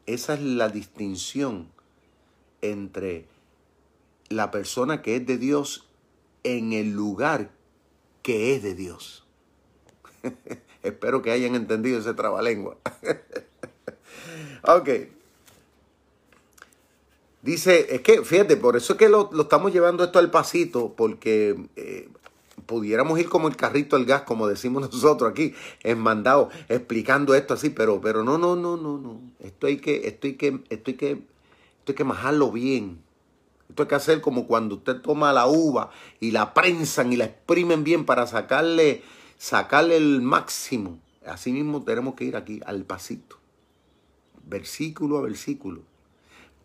[0.05, 1.69] Esa es la distinción
[2.61, 3.27] entre
[4.29, 5.87] la persona que es de Dios
[6.43, 7.51] en el lugar
[8.23, 9.25] que es de Dios.
[10.83, 12.77] Espero que hayan entendido ese trabalengua.
[14.63, 14.89] ok.
[17.41, 21.55] Dice, es que, fíjate, por eso es que lo, estamos llevando esto al pasito, porque
[21.75, 22.09] eh,
[22.65, 27.53] pudiéramos ir como el carrito del gas, como decimos nosotros aquí, en mandado, explicando esto
[27.53, 29.21] así, pero, pero no, no, no, no, no.
[29.39, 33.01] Esto hay que, esto hay que, esto hay que, esto hay que majarlo bien.
[33.69, 37.25] Esto hay que hacer como cuando usted toma la uva y la prensan y la
[37.25, 39.03] exprimen bien para sacarle
[39.37, 40.99] sacarle el máximo.
[41.25, 43.37] Así mismo tenemos que ir aquí al pasito,
[44.45, 45.81] versículo a versículo,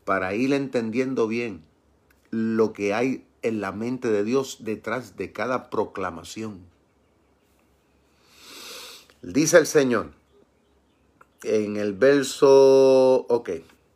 [0.05, 1.63] para ir entendiendo bien
[2.31, 6.61] lo que hay en la mente de Dios detrás de cada proclamación.
[9.23, 10.11] Dice el Señor
[11.43, 13.51] en el verso, ok,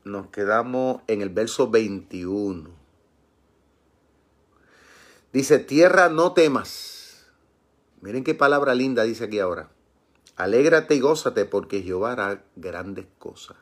[0.05, 2.71] nos quedamos en el verso 21.
[5.33, 6.97] Dice, tierra no temas
[8.07, 9.69] Miren qué palabra linda dice aquí ahora.
[10.37, 13.57] Alégrate y gózate porque Jehová hará grandes cosas.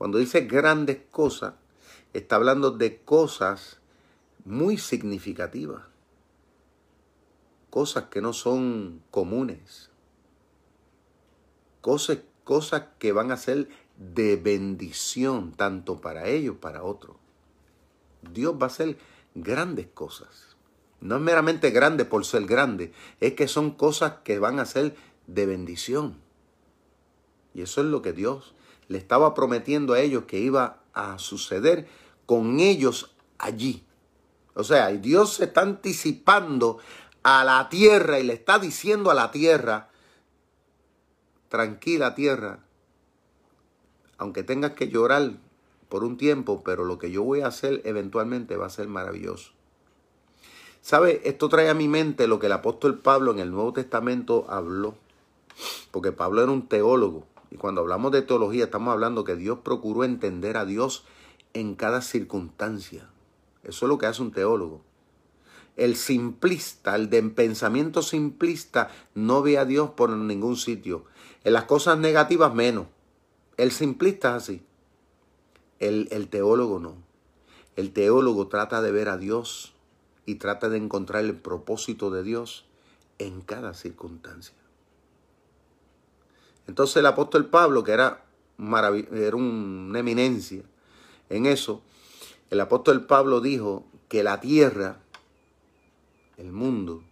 [0.00, 1.56] Cuando dice grandes cosas,
[2.14, 3.80] está hablando de cosas
[4.46, 5.82] muy significativas.
[7.68, 9.90] Cosas que no son comunes.
[11.82, 17.18] Cosas, cosas que van a ser de bendición tanto para ellos, para otros.
[18.22, 18.96] Dios va a hacer
[19.34, 20.56] grandes cosas.
[21.02, 24.96] No es meramente grande por ser grande, es que son cosas que van a ser
[25.26, 26.16] de bendición.
[27.52, 28.54] Y eso es lo que Dios
[28.90, 31.86] le estaba prometiendo a ellos que iba a suceder
[32.26, 33.84] con ellos allí.
[34.54, 36.78] O sea, Dios se está anticipando
[37.22, 39.90] a la tierra y le está diciendo a la tierra,
[41.48, 42.64] tranquila tierra,
[44.18, 45.34] aunque tengas que llorar
[45.88, 49.52] por un tiempo, pero lo que yo voy a hacer eventualmente va a ser maravilloso.
[50.80, 51.20] ¿Sabe?
[51.24, 54.96] Esto trae a mi mente lo que el apóstol Pablo en el Nuevo Testamento habló,
[55.92, 60.04] porque Pablo era un teólogo, y cuando hablamos de teología estamos hablando que Dios procuró
[60.04, 61.04] entender a Dios
[61.52, 63.08] en cada circunstancia.
[63.64, 64.82] Eso es lo que hace un teólogo.
[65.76, 71.04] El simplista, el de pensamiento simplista, no ve a Dios por ningún sitio.
[71.44, 72.86] En las cosas negativas menos.
[73.56, 74.62] El simplista es así.
[75.78, 76.94] El, el teólogo no.
[77.76, 79.74] El teólogo trata de ver a Dios
[80.26, 82.66] y trata de encontrar el propósito de Dios
[83.18, 84.54] en cada circunstancia.
[86.70, 88.22] Entonces el apóstol Pablo, que era,
[89.12, 90.62] era una eminencia
[91.28, 91.82] en eso,
[92.48, 95.00] el apóstol Pablo dijo que la tierra,
[96.36, 97.02] el mundo,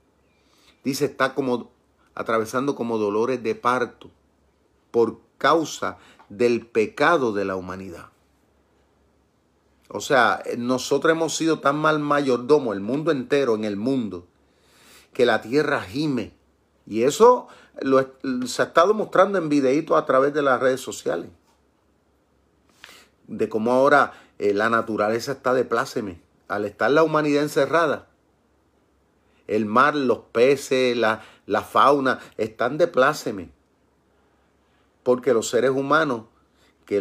[0.84, 1.72] dice, está como
[2.14, 4.10] atravesando como dolores de parto
[4.92, 5.98] por causa
[6.28, 8.10] del pecado de la humanidad.
[9.88, 14.24] O sea, nosotros hemos sido tan mal mayordomo, el mundo entero en el mundo,
[15.12, 16.32] que la tierra gime.
[16.86, 17.48] Y eso
[18.46, 21.30] se ha estado mostrando en videitos a través de las redes sociales.
[23.26, 26.20] De cómo ahora eh, la naturaleza está de pláceme.
[26.48, 28.08] Al estar la humanidad encerrada,
[29.46, 33.50] el mar, los peces, la, la fauna, están de pláceme.
[35.02, 36.24] Porque los seres humanos,
[36.86, 37.00] que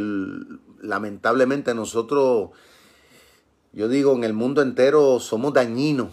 [0.82, 2.50] lamentablemente nosotros,
[3.72, 6.10] yo digo, en el mundo entero somos dañinos.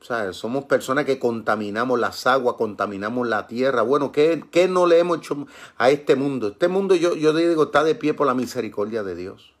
[0.00, 3.82] Sea, somos personas que contaminamos las aguas, contaminamos la tierra.
[3.82, 5.46] Bueno, ¿qué, ¿qué, no le hemos hecho
[5.76, 6.48] a este mundo?
[6.48, 9.52] Este mundo, yo, yo digo, está de pie por la misericordia de Dios.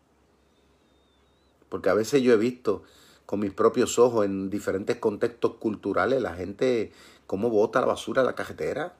[1.68, 2.82] Porque a veces yo he visto
[3.26, 6.90] con mis propios ojos en diferentes contextos culturales la gente
[7.28, 8.96] cómo bota la basura a la cajetera.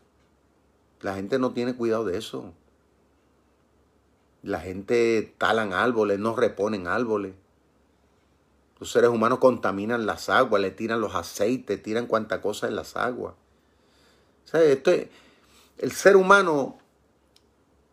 [1.00, 2.52] La gente no tiene cuidado de eso.
[4.42, 7.34] La gente talan árboles, no reponen árboles.
[8.80, 12.96] Los seres humanos contaminan las aguas, le tiran los aceites, tiran cuanta cosa en las
[12.96, 13.34] aguas.
[14.54, 14.90] esto
[15.76, 16.78] el ser humano,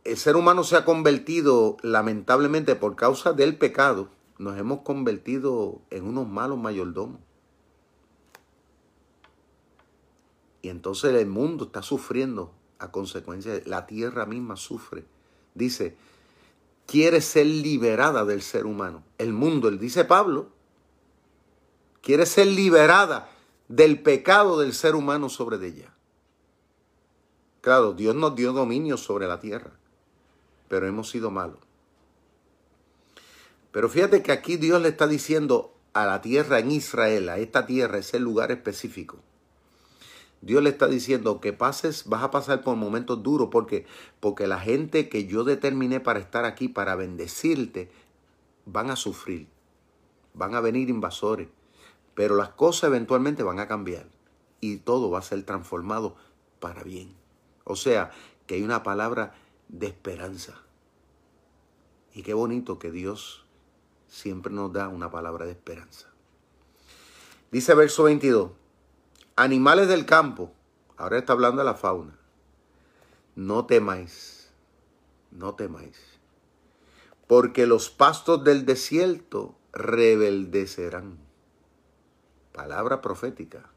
[0.06, 6.06] el ser humano se ha convertido, lamentablemente, por causa del pecado, nos hemos convertido en
[6.06, 7.20] unos malos mayordomos.
[10.62, 15.06] Y entonces el mundo está sufriendo a consecuencia, la tierra misma sufre.
[15.54, 15.96] Dice,
[16.86, 19.04] quiere ser liberada del ser humano.
[19.18, 20.57] El mundo, él dice Pablo,
[22.08, 23.30] quiere ser liberada
[23.68, 25.94] del pecado del ser humano sobre ella.
[27.60, 29.74] Claro, Dios nos dio dominio sobre la tierra,
[30.70, 31.60] pero hemos sido malos.
[33.74, 37.66] Pero fíjate que aquí Dios le está diciendo a la tierra en Israel, a esta
[37.66, 39.18] tierra, ese lugar específico.
[40.40, 43.86] Dios le está diciendo que pases, vas a pasar por momentos duros porque
[44.22, 47.92] porque la gente que yo determiné para estar aquí para bendecirte
[48.66, 49.50] van a sufrir.
[50.34, 51.50] Van a venir invasores,
[52.18, 54.08] pero las cosas eventualmente van a cambiar
[54.60, 56.16] y todo va a ser transformado
[56.60, 57.16] para bien.
[57.64, 58.10] O sea,
[58.48, 59.36] que hay una palabra
[59.68, 60.56] de esperanza.
[62.16, 63.46] Y qué bonito que Dios
[64.08, 66.08] siempre nos da una palabra de esperanza.
[67.52, 68.50] Dice verso 22,
[69.36, 70.52] animales del campo,
[70.98, 72.18] ahora está hablando de la fauna,
[73.36, 74.50] no temáis,
[75.30, 76.00] no temáis,
[77.28, 81.27] porque los pastos del desierto rebeldecerán
[82.58, 83.70] palabra profética.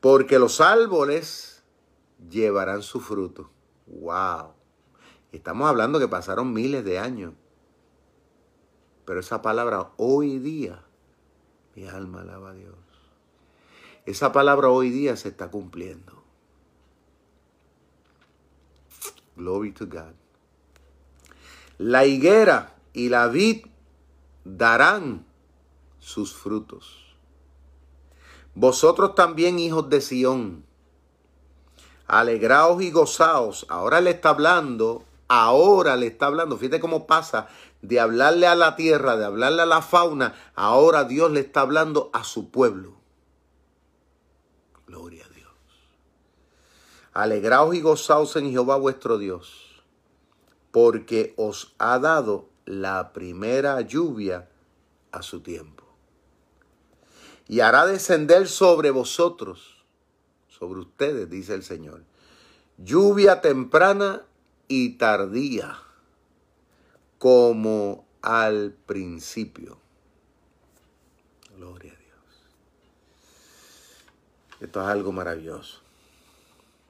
[0.00, 1.62] Porque los árboles
[2.30, 3.50] llevarán su fruto.
[3.86, 4.54] ¡Wow!
[5.30, 7.34] Estamos hablando que pasaron miles de años.
[9.04, 10.82] Pero esa palabra hoy día,
[11.76, 12.76] mi alma alaba a Dios.
[14.06, 16.24] Esa palabra hoy día se está cumpliendo.
[19.36, 20.14] Glory to God.
[21.76, 23.66] La higuera y la vid
[24.44, 25.26] darán
[26.02, 27.16] sus frutos.
[28.54, 30.66] Vosotros también, hijos de Sión,
[32.06, 33.64] alegraos y gozaos.
[33.70, 36.58] Ahora le está hablando, ahora le está hablando.
[36.58, 37.48] Fíjate cómo pasa
[37.80, 40.34] de hablarle a la tierra, de hablarle a la fauna.
[40.54, 42.96] Ahora Dios le está hablando a su pueblo.
[44.86, 45.52] Gloria a Dios.
[47.14, 49.82] Alegraos y gozaos en Jehová vuestro Dios,
[50.72, 54.50] porque os ha dado la primera lluvia
[55.12, 55.81] a su tiempo.
[57.52, 59.84] Y hará descender sobre vosotros,
[60.48, 62.02] sobre ustedes, dice el Señor,
[62.78, 64.22] lluvia temprana
[64.68, 65.76] y tardía,
[67.18, 69.76] como al principio.
[71.54, 72.42] Gloria a Dios.
[74.60, 75.82] Esto es algo maravilloso.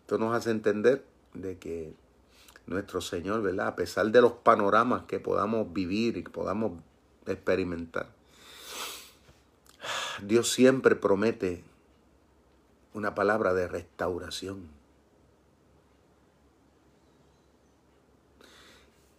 [0.02, 1.04] Esto nos hace entender
[1.34, 1.92] de que
[2.68, 3.66] nuestro Señor, ¿verdad?
[3.66, 6.74] A pesar de los panoramas que podamos vivir y que podamos
[7.26, 8.21] experimentar,
[10.22, 11.64] Dios siempre promete
[12.94, 14.82] una palabra de restauración.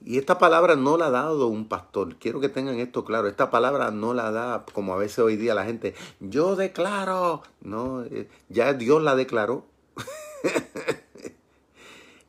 [0.05, 2.15] Y esta palabra no la ha dado un pastor.
[2.17, 3.29] Quiero que tengan esto claro.
[3.29, 5.95] Esta palabra no la da como a veces hoy día la gente.
[6.19, 7.43] Yo declaro.
[7.61, 9.65] No, eh, ya Dios la declaró.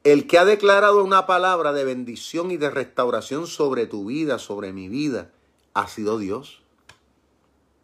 [0.04, 4.72] El que ha declarado una palabra de bendición y de restauración sobre tu vida, sobre
[4.72, 5.30] mi vida,
[5.72, 6.63] ha sido Dios.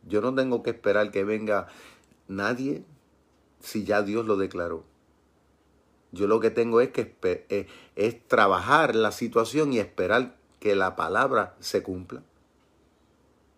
[0.07, 1.69] Yo no tengo que esperar que venga
[2.29, 2.85] nadie
[3.61, 4.85] si ya Dios lo declaró.
[6.13, 10.97] Yo lo que tengo es que eh, es, trabajar la situación y esperar que la
[10.97, 12.23] palabra se cumpla.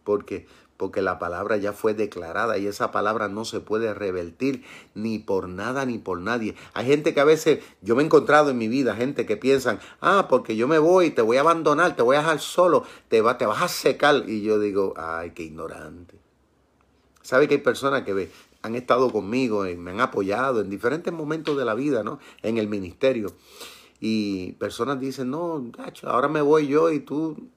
[0.05, 0.47] Porque
[0.83, 4.65] porque la palabra ya fue declarada y esa palabra no se puede revertir
[4.97, 6.57] ni por nada ni por nadie.
[6.75, 9.79] Hay gente que a veces, yo me he encontrado en mi vida, gente que piensan,
[10.01, 13.21] ah, porque yo me voy, te voy a abandonar, te voy a dejar solo, te,
[13.21, 14.29] va, te vas a secar.
[14.29, 16.22] Y yo digo, ay, qué ignorante.
[17.33, 18.29] ¿Sabe que hay personas que
[18.61, 22.19] han estado conmigo y me han apoyado en diferentes momentos de la vida, ¿no?
[22.43, 23.33] En el ministerio.
[24.01, 25.73] Y personas dicen, no,
[26.03, 27.49] ahora me voy yo y tú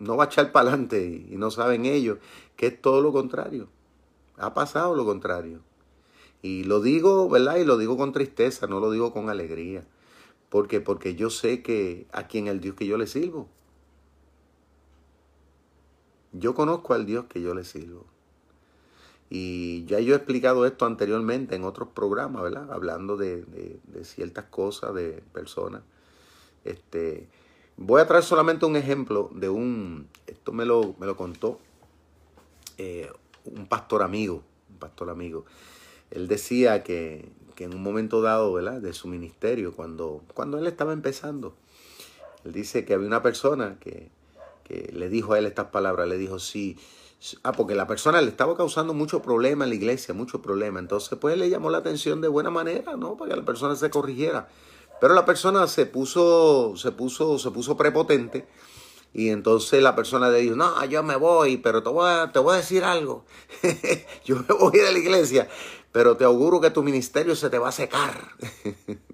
[0.00, 2.18] no vas a echar para adelante y no saben ellos
[2.56, 3.68] que es todo lo contrario.
[4.38, 5.60] Ha pasado lo contrario.
[6.42, 7.58] Y lo digo, ¿verdad?
[7.58, 9.84] Y lo digo con tristeza, no lo digo con alegría.
[10.48, 13.46] porque Porque yo sé que a quien el Dios que yo le sirvo.
[16.32, 18.11] Yo conozco al Dios que yo le sirvo.
[19.34, 22.70] Y ya yo he explicado esto anteriormente en otros programas, ¿verdad?
[22.70, 23.46] Hablando de,
[24.02, 25.80] ciertas cosas, de personas.
[26.66, 27.30] Este,
[27.78, 31.58] voy a traer solamente un ejemplo de un, esto me lo, me lo contó
[32.76, 33.10] eh,
[33.46, 35.46] un pastor amigo, un pastor amigo.
[36.10, 38.82] Él decía que, en un momento dado, ¿verdad?
[38.82, 41.56] De su ministerio, cuando, cuando él estaba empezando,
[42.44, 44.10] él dice que había una persona que,
[44.64, 46.76] que le dijo a él estas palabras, le dijo, sí,
[47.44, 50.80] Ah, porque la persona le estaba causando mucho problema en la iglesia, mucho problema.
[50.80, 53.16] Entonces, pues le llamó la atención de buena manera, ¿no?
[53.16, 54.48] Para que la persona se corrigiera.
[55.00, 58.46] Pero la persona se puso, se puso, se puso prepotente.
[59.14, 62.38] Y entonces la persona le dijo, no, yo me voy, pero te voy a, te
[62.38, 63.24] voy a decir algo.
[64.24, 65.48] yo me voy de la iglesia,
[65.92, 68.16] pero te auguro que tu ministerio se te va a secar.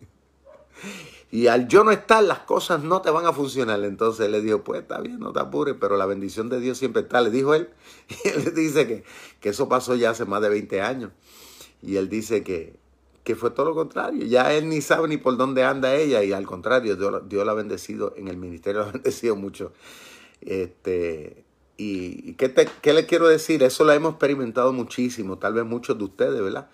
[1.30, 3.84] Y al yo no estar, las cosas no te van a funcionar.
[3.84, 7.02] Entonces le dijo, pues está bien, no te apures, pero la bendición de Dios siempre
[7.02, 7.20] está.
[7.20, 7.68] Le dijo él.
[8.24, 9.04] Y él dice que,
[9.40, 11.10] que eso pasó ya hace más de 20 años.
[11.82, 12.76] Y él dice que,
[13.24, 14.24] que fue todo lo contrario.
[14.24, 17.52] Ya él ni sabe ni por dónde anda ella y al contrario, Dios, Dios la
[17.52, 19.72] ha bendecido, en el ministerio la ha bendecido mucho.
[20.40, 21.44] Este,
[21.76, 23.62] y ¿qué, te, ¿qué le quiero decir?
[23.62, 26.70] Eso lo hemos experimentado muchísimo, tal vez muchos de ustedes, ¿verdad?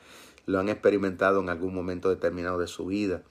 [0.47, 3.25] Lo han experimentado en algún momento determinado de su vida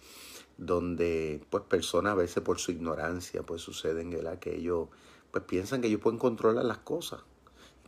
[0.66, 4.88] donde pues personas a veces por su ignorancia pues suceden que ellos
[5.32, 7.22] pues piensan que ellos pueden controlar las cosas,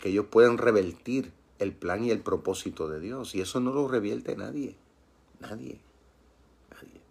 [0.02, 3.88] que ellos pueden revertir el plan y el propósito de Dios y eso no lo
[3.88, 4.76] revierte nadie,
[5.40, 5.80] nadie,
[6.72, 7.02] nadie.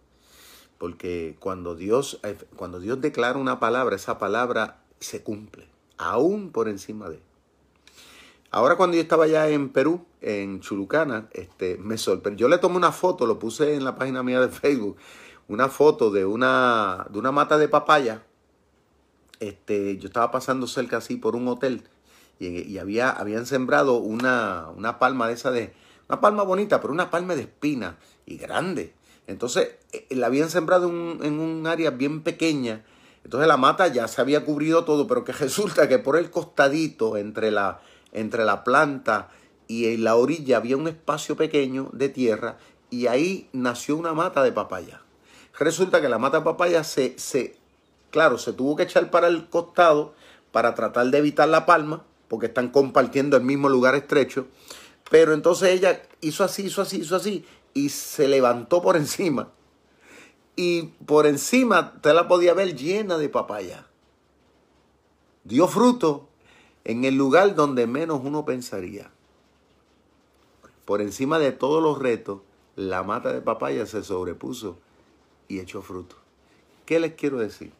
[0.77, 6.67] Porque cuando Dios, eh, cuando Dios declara una palabra, esa palabra se cumple, aún por
[6.67, 7.21] encima de.
[8.51, 12.47] Ahora cuando yo estaba allá en Perú, en Chulucana, este, me sorprendió.
[12.47, 14.97] Yo le tomé una foto, lo puse en la página mía de Facebook
[15.47, 18.23] una foto de una, de una mata de papaya.
[19.39, 21.83] Este, yo estaba pasando cerca así por un hotel
[22.39, 25.73] y, había, habían sembrado una, una palma de esa de,
[26.09, 28.93] una palma bonita, pero una palma de espina y grande.
[29.27, 32.83] Entonces eh, la habían sembrado en un área bien pequeña.
[33.23, 37.17] Entonces la mata ya se había cubrido todo, pero que resulta que por el costadito
[37.17, 37.81] entre la,
[38.11, 39.29] entre la planta
[39.67, 42.57] y en la orilla había un espacio pequeño de tierra
[42.89, 45.01] y ahí nació una mata de papaya.
[45.57, 47.55] Resulta que la mata papaya se, se,
[48.11, 50.13] claro, se tuvo que echar para el costado
[50.51, 54.47] para tratar de evitar la palma, porque están compartiendo el mismo lugar estrecho.
[55.09, 59.49] Pero entonces ella hizo así, hizo así, hizo así, y se levantó por encima.
[60.55, 63.87] Y por encima te la podía ver llena de papaya.
[65.43, 66.27] Dio fruto
[66.85, 69.11] en el lugar donde menos uno pensaría.
[70.85, 72.41] Por encima de todos los retos,
[72.75, 74.79] la mata de papaya se sobrepuso
[75.47, 76.15] y echó fruto.
[76.85, 77.71] ¿Qué les quiero decir?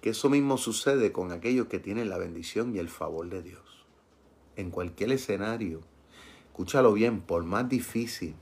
[0.00, 3.62] Que eso mismo sucede con aquellos que tienen la bendición y el favor de Dios.
[4.56, 5.82] en cualquier escenario,
[6.48, 8.34] escúchalo bien, por más difícil,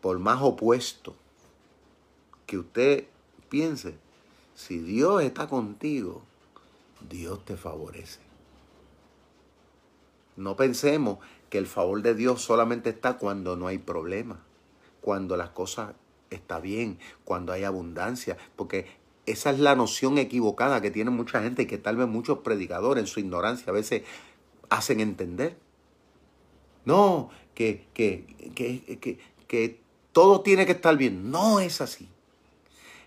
[0.00, 1.14] por más opuesto
[2.46, 3.06] que usted
[3.50, 3.98] piense,
[4.54, 6.22] si Dios está contigo,
[7.08, 8.20] Dios te favorece.
[10.36, 11.18] No pensemos
[11.50, 14.40] que el favor de Dios solamente está cuando no hay problema,
[15.00, 15.94] cuando las cosas
[16.30, 18.86] están bien, cuando hay abundancia, porque
[19.26, 23.02] esa es la noción equivocada que tiene mucha gente y que tal vez muchos predicadores
[23.02, 24.02] en su ignorancia a veces
[24.70, 25.56] hacen entender.
[26.84, 28.24] No, que, que,
[28.54, 29.80] que, que
[30.12, 31.30] todo tiene que estar bien.
[31.30, 32.08] No es así.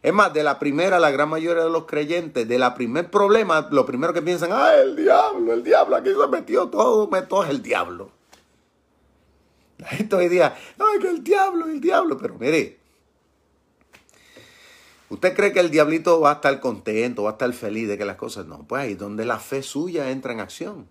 [0.04, 3.68] Es más, de la primera, la gran mayoría de los creyentes, de la primer problema,
[3.72, 7.52] lo primero que piensan, ah, el diablo, el diablo, aquí se metió todo, todo es
[7.52, 8.12] el diablo.
[9.78, 12.81] La gente hoy día, ay, que el diablo, el diablo, pero mire,
[15.12, 18.06] ¿usted cree que el diablito va a estar contento, va a estar feliz de que
[18.06, 18.66] las cosas no?
[18.68, 20.88] Pues ahí donde la fe suya entra en acción,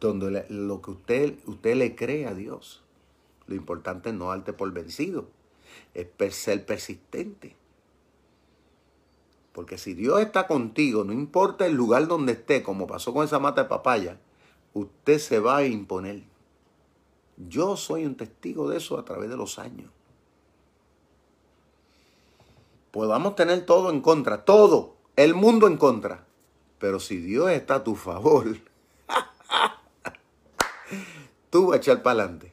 [0.00, 2.82] donde lo que usted, usted le cree a Dios.
[3.48, 5.28] Lo importante es no darte por vencido,
[5.92, 7.56] es ser persistente.
[9.52, 13.40] Porque si Dios está contigo, no importa el lugar donde esté, como pasó con esa
[13.40, 14.18] mata de papaya,
[14.72, 16.22] usted se va a imponer.
[17.48, 19.90] Yo soy un testigo de eso a través de los años.
[22.92, 26.26] Podamos tener todo en contra, todo, el mundo en contra.
[26.78, 28.46] Pero si Dios está a tu favor,
[31.50, 32.52] tú vas a echar para adelante.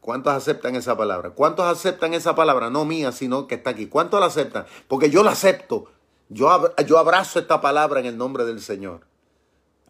[0.00, 1.30] ¿Cuántos aceptan esa palabra?
[1.30, 2.70] ¿Cuántos aceptan esa palabra?
[2.70, 3.86] No mía, sino que está aquí.
[3.86, 4.64] ¿Cuántos la aceptan?
[4.88, 5.90] Porque yo la acepto.
[6.28, 9.00] Yo, yo abrazo esta palabra en el nombre del Señor.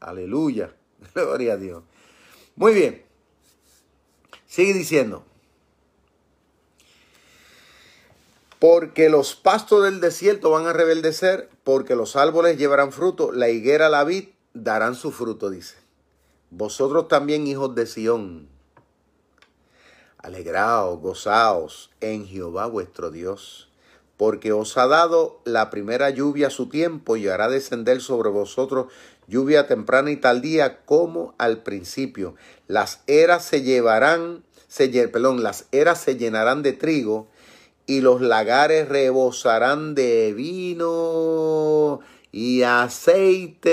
[0.01, 0.74] Aleluya.
[1.14, 1.82] Gloria a Dios.
[2.57, 3.05] Muy bien.
[4.46, 5.24] Sigue diciendo.
[8.61, 13.88] Porque los pastos del desierto van a rebeldecer, porque los árboles llevarán fruto, la higuera,
[13.88, 15.76] la vid darán su fruto, dice.
[16.50, 18.48] Vosotros también, hijos de Sión,
[20.18, 23.70] alegraos, gozaos en Jehová vuestro Dios
[24.20, 28.92] porque os ha dado la primera lluvia a su tiempo y hará descender sobre vosotros
[29.28, 32.34] lluvia temprana y tardía como al principio.
[32.68, 37.28] Las eras se llevarán, se, perdón, las eras se llenarán de trigo
[37.87, 42.01] y los lagares rebosarán de vino
[42.33, 43.68] y aceite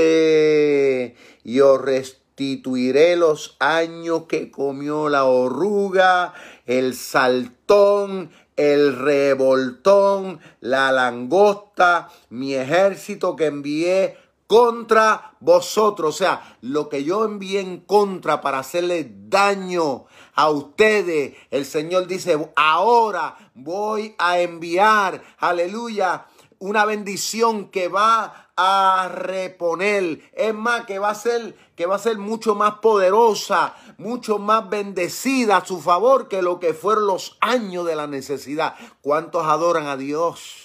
[1.44, 6.34] y os restituiré los años que comió la oruga,
[6.66, 14.18] el saltón, el revoltón, la langosta, mi ejército que envié
[14.48, 16.16] contra vosotros.
[16.16, 22.08] O sea, lo que yo envié en contra para hacerle daño a ustedes, el Señor
[22.08, 26.26] dice, ahora voy a enviar, aleluya,
[26.60, 30.22] una bendición que va a reponer.
[30.34, 34.68] Es más, que va a ser, que va a ser mucho más poderosa, mucho más
[34.70, 38.76] bendecida a su favor que lo que fueron los años de la necesidad.
[39.02, 40.56] ¿Cuántos adoran a Dios?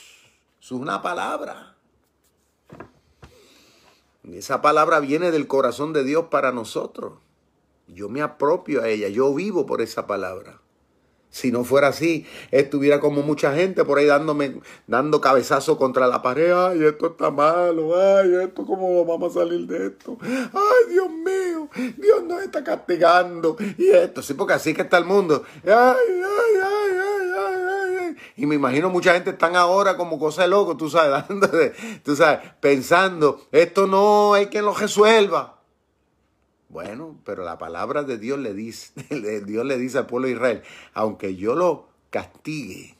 [0.60, 1.71] Es una palabra.
[4.30, 7.14] Esa palabra viene del corazón de Dios para nosotros.
[7.88, 10.60] Yo me apropio a ella, yo vivo por esa palabra.
[11.32, 16.20] Si no fuera así, estuviera como mucha gente por ahí dándome, dando cabezazo contra la
[16.20, 16.52] pared.
[16.52, 17.96] Ay, esto está malo.
[17.98, 20.18] Ay, esto, ¿cómo vamos a salir de esto?
[20.20, 23.56] Ay, Dios mío, Dios nos está castigando.
[23.78, 25.42] Y esto, sí, porque así que está el mundo.
[25.64, 27.21] Ay, ay, ay, ay.
[28.36, 31.72] Y me imagino mucha gente están ahora como cosa de loco, tú sabes, dándole,
[32.02, 35.60] tú sabes, pensando, esto no hay quien lo resuelva.
[36.68, 38.92] Bueno, pero la palabra de Dios le dice,
[39.46, 40.62] Dios le dice al pueblo de Israel,
[40.94, 42.96] aunque yo lo castigue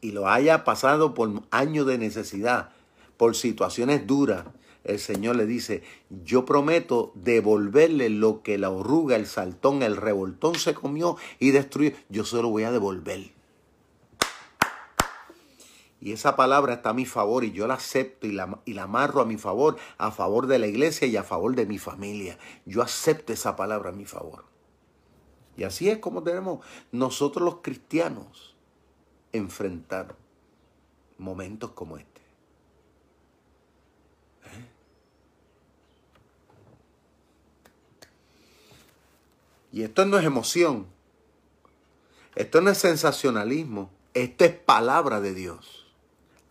[0.00, 2.70] y lo haya pasado por años de necesidad,
[3.18, 4.46] por situaciones duras,
[4.84, 5.82] el Señor le dice,
[6.24, 11.92] yo prometo devolverle lo que la oruga, el saltón, el revoltón se comió y destruyó,
[12.08, 13.30] yo se lo voy a devolver.
[16.02, 18.82] Y esa palabra está a mi favor y yo la acepto y la, y la
[18.82, 22.36] amarro a mi favor, a favor de la iglesia y a favor de mi familia.
[22.66, 24.44] Yo acepto esa palabra a mi favor.
[25.56, 26.58] Y así es como tenemos
[26.90, 28.56] nosotros los cristianos
[29.30, 30.16] enfrentar
[31.18, 32.20] momentos como este.
[34.46, 34.66] ¿Eh?
[39.70, 40.88] Y esto no es emoción.
[42.34, 43.88] Esto no es sensacionalismo.
[44.14, 45.81] Esto es palabra de Dios.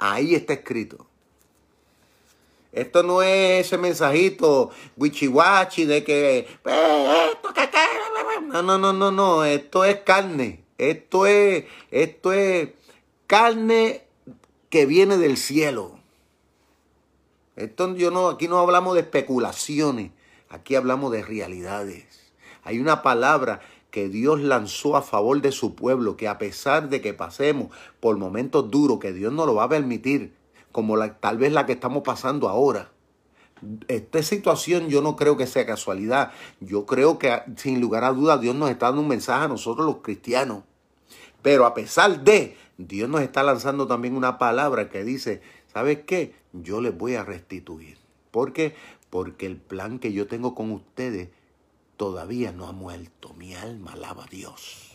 [0.03, 1.05] Ahí está escrito.
[2.71, 7.69] Esto no es ese mensajito wichiwachi de que esto que
[8.47, 10.63] no, no, no, no, no, esto es carne.
[10.79, 12.69] Esto es esto es
[13.27, 14.01] carne
[14.71, 15.99] que viene del cielo.
[17.55, 20.09] Esto yo no aquí no hablamos de especulaciones.
[20.49, 22.33] Aquí hablamos de realidades.
[22.63, 23.61] Hay una palabra
[23.91, 27.69] que Dios lanzó a favor de su pueblo, que a pesar de que pasemos
[27.99, 30.33] por momentos duros, que Dios no lo va a permitir,
[30.71, 32.89] como tal vez la que estamos pasando ahora.
[33.89, 36.31] Esta situación yo no creo que sea casualidad.
[36.61, 39.85] Yo creo que sin lugar a dudas Dios nos está dando un mensaje a nosotros
[39.85, 40.63] los cristianos.
[41.41, 46.33] Pero a pesar de, Dios nos está lanzando también una palabra que dice, ¿sabes qué?
[46.53, 47.97] Yo les voy a restituir.
[48.31, 48.73] ¿Por qué?
[49.09, 51.29] Porque el plan que yo tengo con ustedes
[52.01, 53.31] todavía no ha muerto.
[53.35, 54.89] Mi alma alaba a Dios.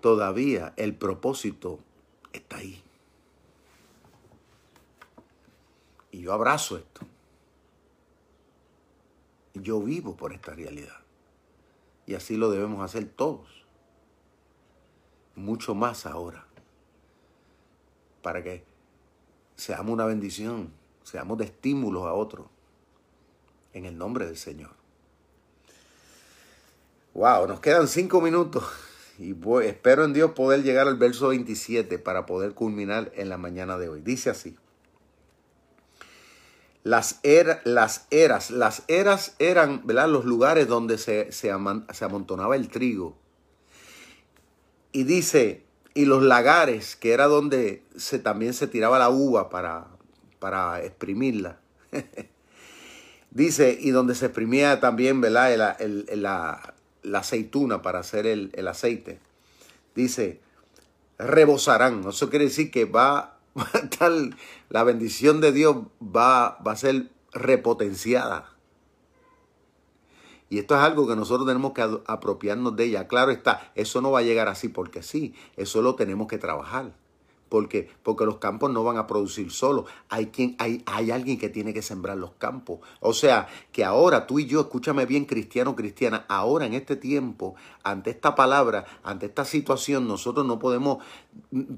[0.00, 1.80] Todavía el propósito
[2.32, 2.80] está ahí.
[6.12, 7.00] Y yo abrazo esto.
[9.54, 11.00] Yo vivo por esta realidad.
[12.06, 13.48] Y así lo debemos hacer todos.
[15.34, 16.46] Mucho más ahora.
[18.22, 18.73] Para que
[19.56, 22.46] seamos una bendición, seamos de estímulos a otros.
[23.72, 24.70] En el nombre del Señor.
[27.14, 28.64] Wow, nos quedan cinco minutos.
[29.18, 33.78] Y espero en Dios poder llegar al verso 27 para poder culminar en la mañana
[33.78, 34.00] de hoy.
[34.00, 34.56] Dice así.
[36.82, 37.20] Las,
[37.64, 40.08] las eras, las eras eran ¿verdad?
[40.08, 43.16] los lugares donde se, se, amontonaba el trigo.
[44.92, 45.63] Y dice,
[45.94, 49.86] y los lagares, que era donde se, también se tiraba la uva para,
[50.40, 51.60] para exprimirla.
[53.30, 55.56] dice, y donde se exprimía también ¿verdad?
[55.56, 59.20] la, la, aceituna para hacer el, el aceite.
[59.94, 60.40] Dice,
[61.18, 62.04] rebosarán.
[62.08, 63.38] Eso quiere decir que va
[63.98, 64.36] tal,
[64.70, 68.53] la bendición de Dios va, va a ser repotenciada.
[70.50, 73.08] Y esto es algo que nosotros tenemos que apropiarnos de ella.
[73.08, 76.92] Claro está, eso no va a llegar así porque sí, eso lo tenemos que trabajar
[77.54, 79.86] porque porque los campos no van a producir solo.
[80.08, 82.80] Hay quien hay hay alguien que tiene que sembrar los campos.
[82.98, 87.54] O sea, que ahora tú y yo, escúchame bien, cristiano, cristiana, ahora en este tiempo,
[87.84, 90.98] ante esta palabra, ante esta situación, nosotros no podemos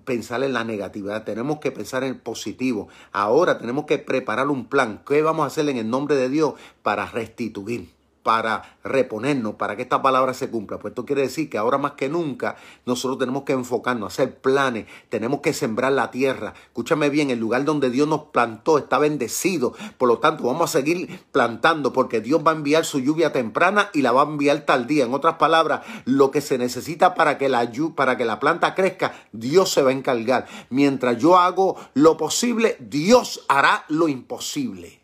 [0.07, 2.89] pensar en la negatividad, tenemos que pensar en el positivo.
[3.13, 5.03] Ahora tenemos que preparar un plan.
[5.07, 7.96] ¿Qué vamos a hacer en el nombre de Dios para restituir?
[8.27, 10.81] Para reponernos, para que esta palabra se cumpla.
[10.81, 14.87] Pues esto quiere decir que ahora más que nunca nosotros tenemos que enfocarnos, hacer planes,
[15.11, 16.53] tenemos que sembrar la tierra.
[16.67, 19.75] Escúchame bien, el lugar donde Dios nos plantó está bendecido.
[19.97, 23.91] Por lo tanto, vamos a seguir plantando porque Dios va a enviar su lluvia temprana
[23.93, 25.05] y la va a enviar tal día.
[25.05, 29.15] En otras palabras, lo que se necesita para que la, para que la planta crezca,
[29.31, 30.49] Dios se va a encargar.
[30.69, 35.01] Mientras yo hago lo posible, Dios hará lo imposible.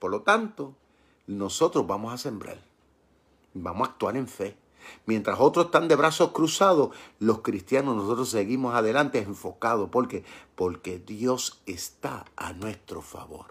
[0.00, 0.77] Por lo tanto,
[1.28, 2.58] nosotros vamos a sembrar.
[3.54, 4.56] Vamos a actuar en fe.
[5.06, 9.90] Mientras otros están de brazos cruzados, los cristianos nosotros seguimos adelante enfocados.
[9.90, 10.24] ¿Por qué?
[10.56, 13.46] Porque Dios está a nuestro favor.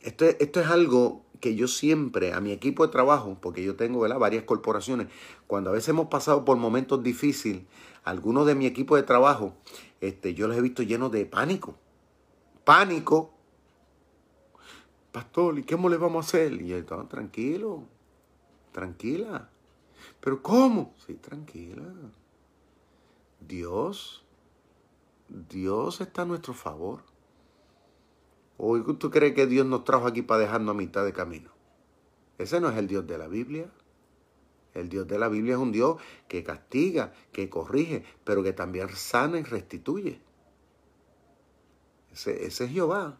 [0.00, 4.08] Esto, esto es algo que yo siempre a mi equipo de trabajo, porque yo tengo
[4.18, 5.08] varias corporaciones,
[5.46, 7.64] cuando a veces hemos pasado por momentos difíciles,
[8.04, 9.54] algunos de mi equipo de trabajo,
[10.00, 11.74] este, yo los he visto llenos de pánico
[12.66, 13.32] pánico.
[15.12, 16.52] Pastor, ¿y qué le vamos a hacer?
[16.60, 17.84] Y yo, tranquilo,
[18.72, 19.48] tranquila.
[20.20, 20.92] ¿Pero cómo?
[21.06, 21.84] Sí, tranquila.
[23.40, 24.24] Dios,
[25.28, 27.04] Dios está a nuestro favor.
[28.58, 31.50] ¿O tú crees que Dios nos trajo aquí para dejarnos a mitad de camino?
[32.36, 33.70] Ese no es el Dios de la Biblia.
[34.74, 38.88] El Dios de la Biblia es un Dios que castiga, que corrige, pero que también
[38.88, 40.25] sana y restituye.
[42.16, 43.18] Ese, es Jehová.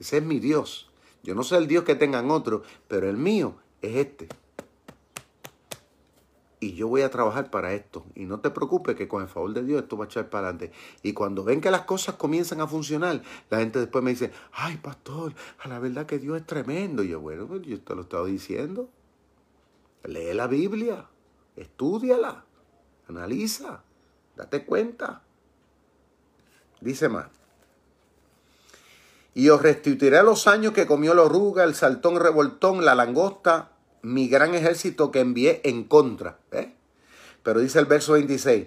[0.00, 0.90] Ese es mi Dios.
[1.22, 4.28] Yo no sé el Dios que tengan otros, pero el mío es este.
[6.58, 8.04] Y yo voy a trabajar para esto.
[8.16, 10.48] Y no te preocupes que con el favor de Dios esto va a echar para
[10.48, 10.76] adelante.
[11.02, 14.78] Y cuando ven que las cosas comienzan a funcionar, la gente después me dice, ay
[14.78, 17.04] pastor, a la verdad que Dios es tremendo.
[17.04, 18.90] Y yo, bueno, pues yo te lo estoy diciendo.
[20.02, 21.06] Lee la Biblia,
[21.54, 22.44] estudiala,
[23.06, 23.84] analiza,
[24.36, 25.22] date cuenta.
[26.80, 27.39] Dice más
[29.34, 33.72] y os restituiré los años que comió la oruga, el saltón revoltón, la langosta,
[34.02, 36.38] mi gran ejército que envié en contra.
[36.52, 36.74] ¿eh?
[37.42, 38.66] Pero dice el verso 26,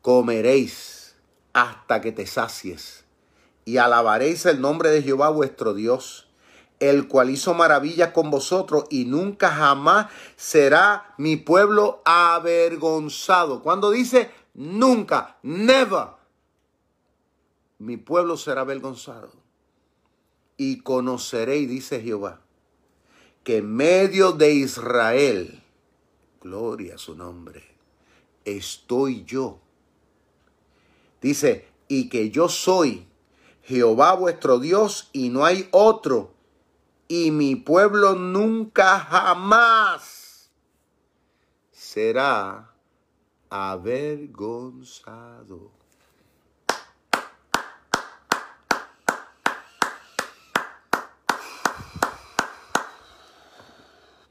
[0.00, 1.16] comeréis
[1.52, 3.04] hasta que te sacies
[3.64, 6.28] y alabaréis el nombre de Jehová vuestro Dios,
[6.80, 10.06] el cual hizo maravillas con vosotros y nunca jamás
[10.36, 13.62] será mi pueblo avergonzado.
[13.62, 16.06] Cuando dice nunca, never,
[17.78, 19.47] mi pueblo será avergonzado
[20.58, 22.42] y conoceréis, dice Jehová,
[23.44, 25.62] que en medio de Israel
[26.40, 27.62] Gloria a su nombre.
[28.44, 29.60] Estoy yo.
[31.20, 33.08] Dice, y que yo soy
[33.62, 36.32] Jehová vuestro Dios y no hay otro.
[37.08, 40.52] Y mi pueblo nunca jamás
[41.72, 42.72] será
[43.50, 45.77] avergonzado.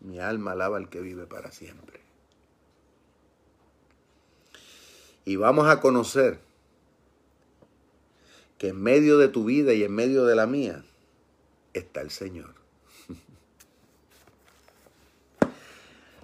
[0.07, 1.99] Mi alma alaba al que vive para siempre.
[5.25, 6.39] Y vamos a conocer
[8.57, 10.85] que en medio de tu vida y en medio de la mía
[11.73, 12.55] está el Señor.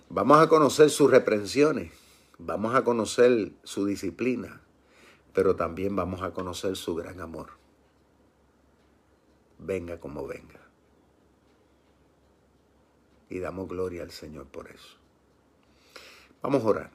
[0.09, 1.91] Vamos a conocer sus reprensiones,
[2.38, 4.61] vamos a conocer su disciplina,
[5.34, 7.49] pero también vamos a conocer su gran amor.
[9.59, 10.62] Venga como venga
[13.34, 14.97] y damos gloria al Señor por eso.
[16.43, 16.91] Vamos a orar.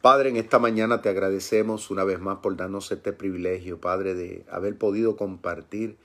[0.00, 4.44] Padre, en esta mañana te agradecemos una vez más por darnos este privilegio, Padre, de
[4.48, 5.96] haber podido compartir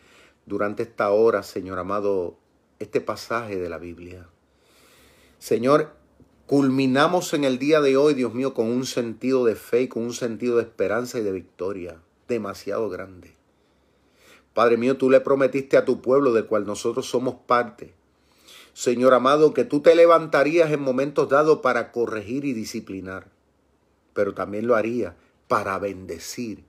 [0.47, 2.37] durante esta hora, Señor amado,
[2.79, 4.27] este pasaje de la Biblia.
[5.37, 5.93] Señor,
[6.47, 10.01] culminamos en el día de hoy, Dios mío, con un sentido de fe y con
[10.01, 13.35] un sentido de esperanza y de victoria demasiado grande.
[14.55, 17.93] Padre mío, tú le prometiste a tu pueblo, del cual nosotros somos parte,
[18.73, 23.27] Señor amado, que tú te levantarías en momentos dados para corregir y disciplinar,
[24.13, 25.15] pero también lo haría
[25.47, 26.63] para bendecir.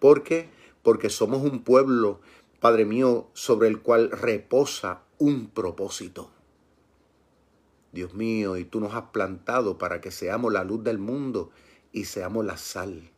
[0.00, 0.48] ¿Por qué?
[0.82, 2.20] Porque somos un pueblo,
[2.60, 6.30] Padre mío, sobre el cual reposa un propósito.
[7.92, 11.50] Dios mío, y tú nos has plantado para que seamos la luz del mundo
[11.92, 13.10] y seamos la sal.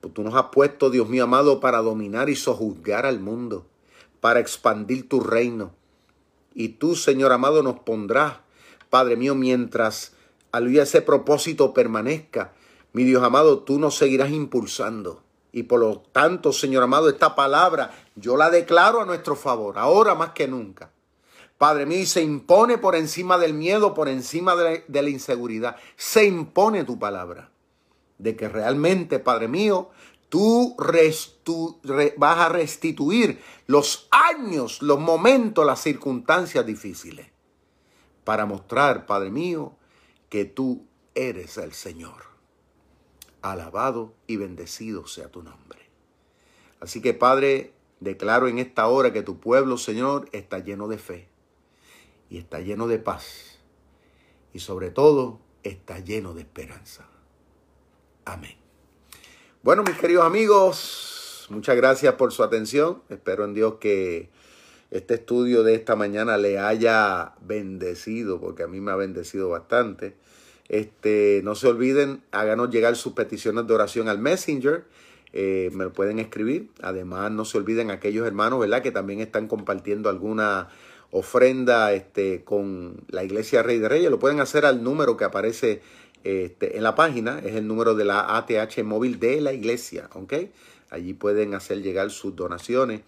[0.00, 3.66] Pues tú nos has puesto, Dios mío amado, para dominar y sojuzgar al mundo,
[4.20, 5.72] para expandir tu reino,
[6.54, 8.38] y tú, Señor amado, nos pondrás,
[8.88, 10.12] Padre mío, mientras
[10.52, 12.52] aleluya, ese propósito permanezca.
[12.92, 15.22] Mi Dios amado, tú nos seguirás impulsando.
[15.52, 20.14] Y por lo tanto, Señor amado, esta palabra yo la declaro a nuestro favor, ahora
[20.14, 20.90] más que nunca.
[21.58, 25.10] Padre mío, y se impone por encima del miedo, por encima de la, de la
[25.10, 25.76] inseguridad.
[25.96, 27.50] Se impone tu palabra.
[28.18, 29.90] De que realmente, Padre mío,
[30.30, 30.76] tú
[32.16, 37.26] vas a restituir los años, los momentos, las circunstancias difíciles
[38.24, 39.74] para mostrar, Padre mío,
[40.28, 42.30] que tú eres el Señor.
[43.42, 45.80] Alabado y bendecido sea tu nombre.
[46.78, 51.28] Así que, Padre, declaro en esta hora que tu pueblo, Señor, está lleno de fe
[52.28, 53.58] y está lleno de paz
[54.52, 57.08] y sobre todo está lleno de esperanza.
[58.24, 58.59] Amén.
[59.62, 63.02] Bueno, mis queridos amigos, muchas gracias por su atención.
[63.10, 64.30] Espero en Dios que
[64.90, 70.14] este estudio de esta mañana le haya bendecido, porque a mí me ha bendecido bastante.
[70.70, 74.86] Este, no se olviden, háganos llegar sus peticiones de oración al Messenger.
[75.34, 76.70] Eh, me lo pueden escribir.
[76.80, 78.80] Además, no se olviden aquellos hermanos, ¿verdad?
[78.80, 80.70] Que también están compartiendo alguna
[81.10, 84.10] ofrenda este, con la Iglesia Rey de Reyes.
[84.10, 85.82] Lo pueden hacer al número que aparece
[86.24, 90.34] este, en la página es el número de la ATH móvil de la iglesia, ¿ok?
[90.90, 93.02] Allí pueden hacer llegar sus donaciones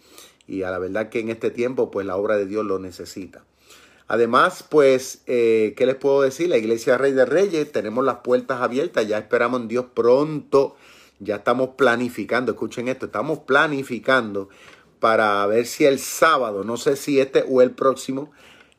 [0.46, 3.44] y a la verdad que en este tiempo pues la obra de Dios lo necesita.
[4.08, 6.48] Además, pues, eh, ¿qué les puedo decir?
[6.48, 10.76] La Iglesia Rey de Reyes, tenemos las puertas abiertas, ya esperamos en Dios pronto,
[11.18, 14.50] ya estamos planificando, escuchen esto, estamos planificando
[15.00, 18.32] para ver si el sábado, no sé si este o el próximo,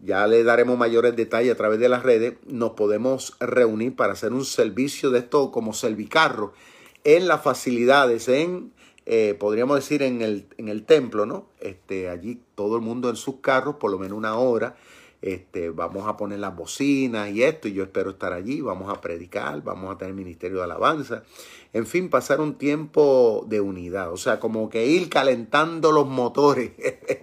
[0.03, 4.33] ya le daremos mayores detalles a través de las redes, nos podemos reunir para hacer
[4.33, 6.53] un servicio de esto como servicarro
[7.03, 8.73] en las facilidades, en,
[9.05, 11.47] eh, podríamos decir, en el, en el templo, ¿no?
[11.59, 14.75] Este, allí todo el mundo en sus carros, por lo menos una hora.
[15.21, 18.99] Este, vamos a poner las bocinas y esto, y yo espero estar allí, vamos a
[18.99, 21.23] predicar, vamos a tener ministerio de alabanza,
[21.71, 26.71] en fin, pasar un tiempo de unidad, o sea, como que ir calentando los motores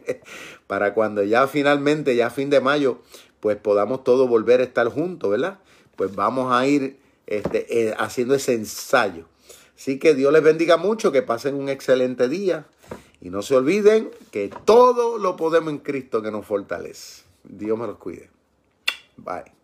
[0.71, 3.01] para cuando ya finalmente, ya fin de mayo,
[3.41, 5.59] pues podamos todos volver a estar juntos, ¿verdad?
[5.97, 6.97] Pues vamos a ir
[7.27, 9.25] este, eh, haciendo ese ensayo.
[9.77, 12.67] Así que Dios les bendiga mucho, que pasen un excelente día
[13.21, 17.25] y no se olviden que todo lo podemos en Cristo que nos fortalece.
[17.43, 18.31] Dios me los cuide.
[19.17, 19.60] Bye.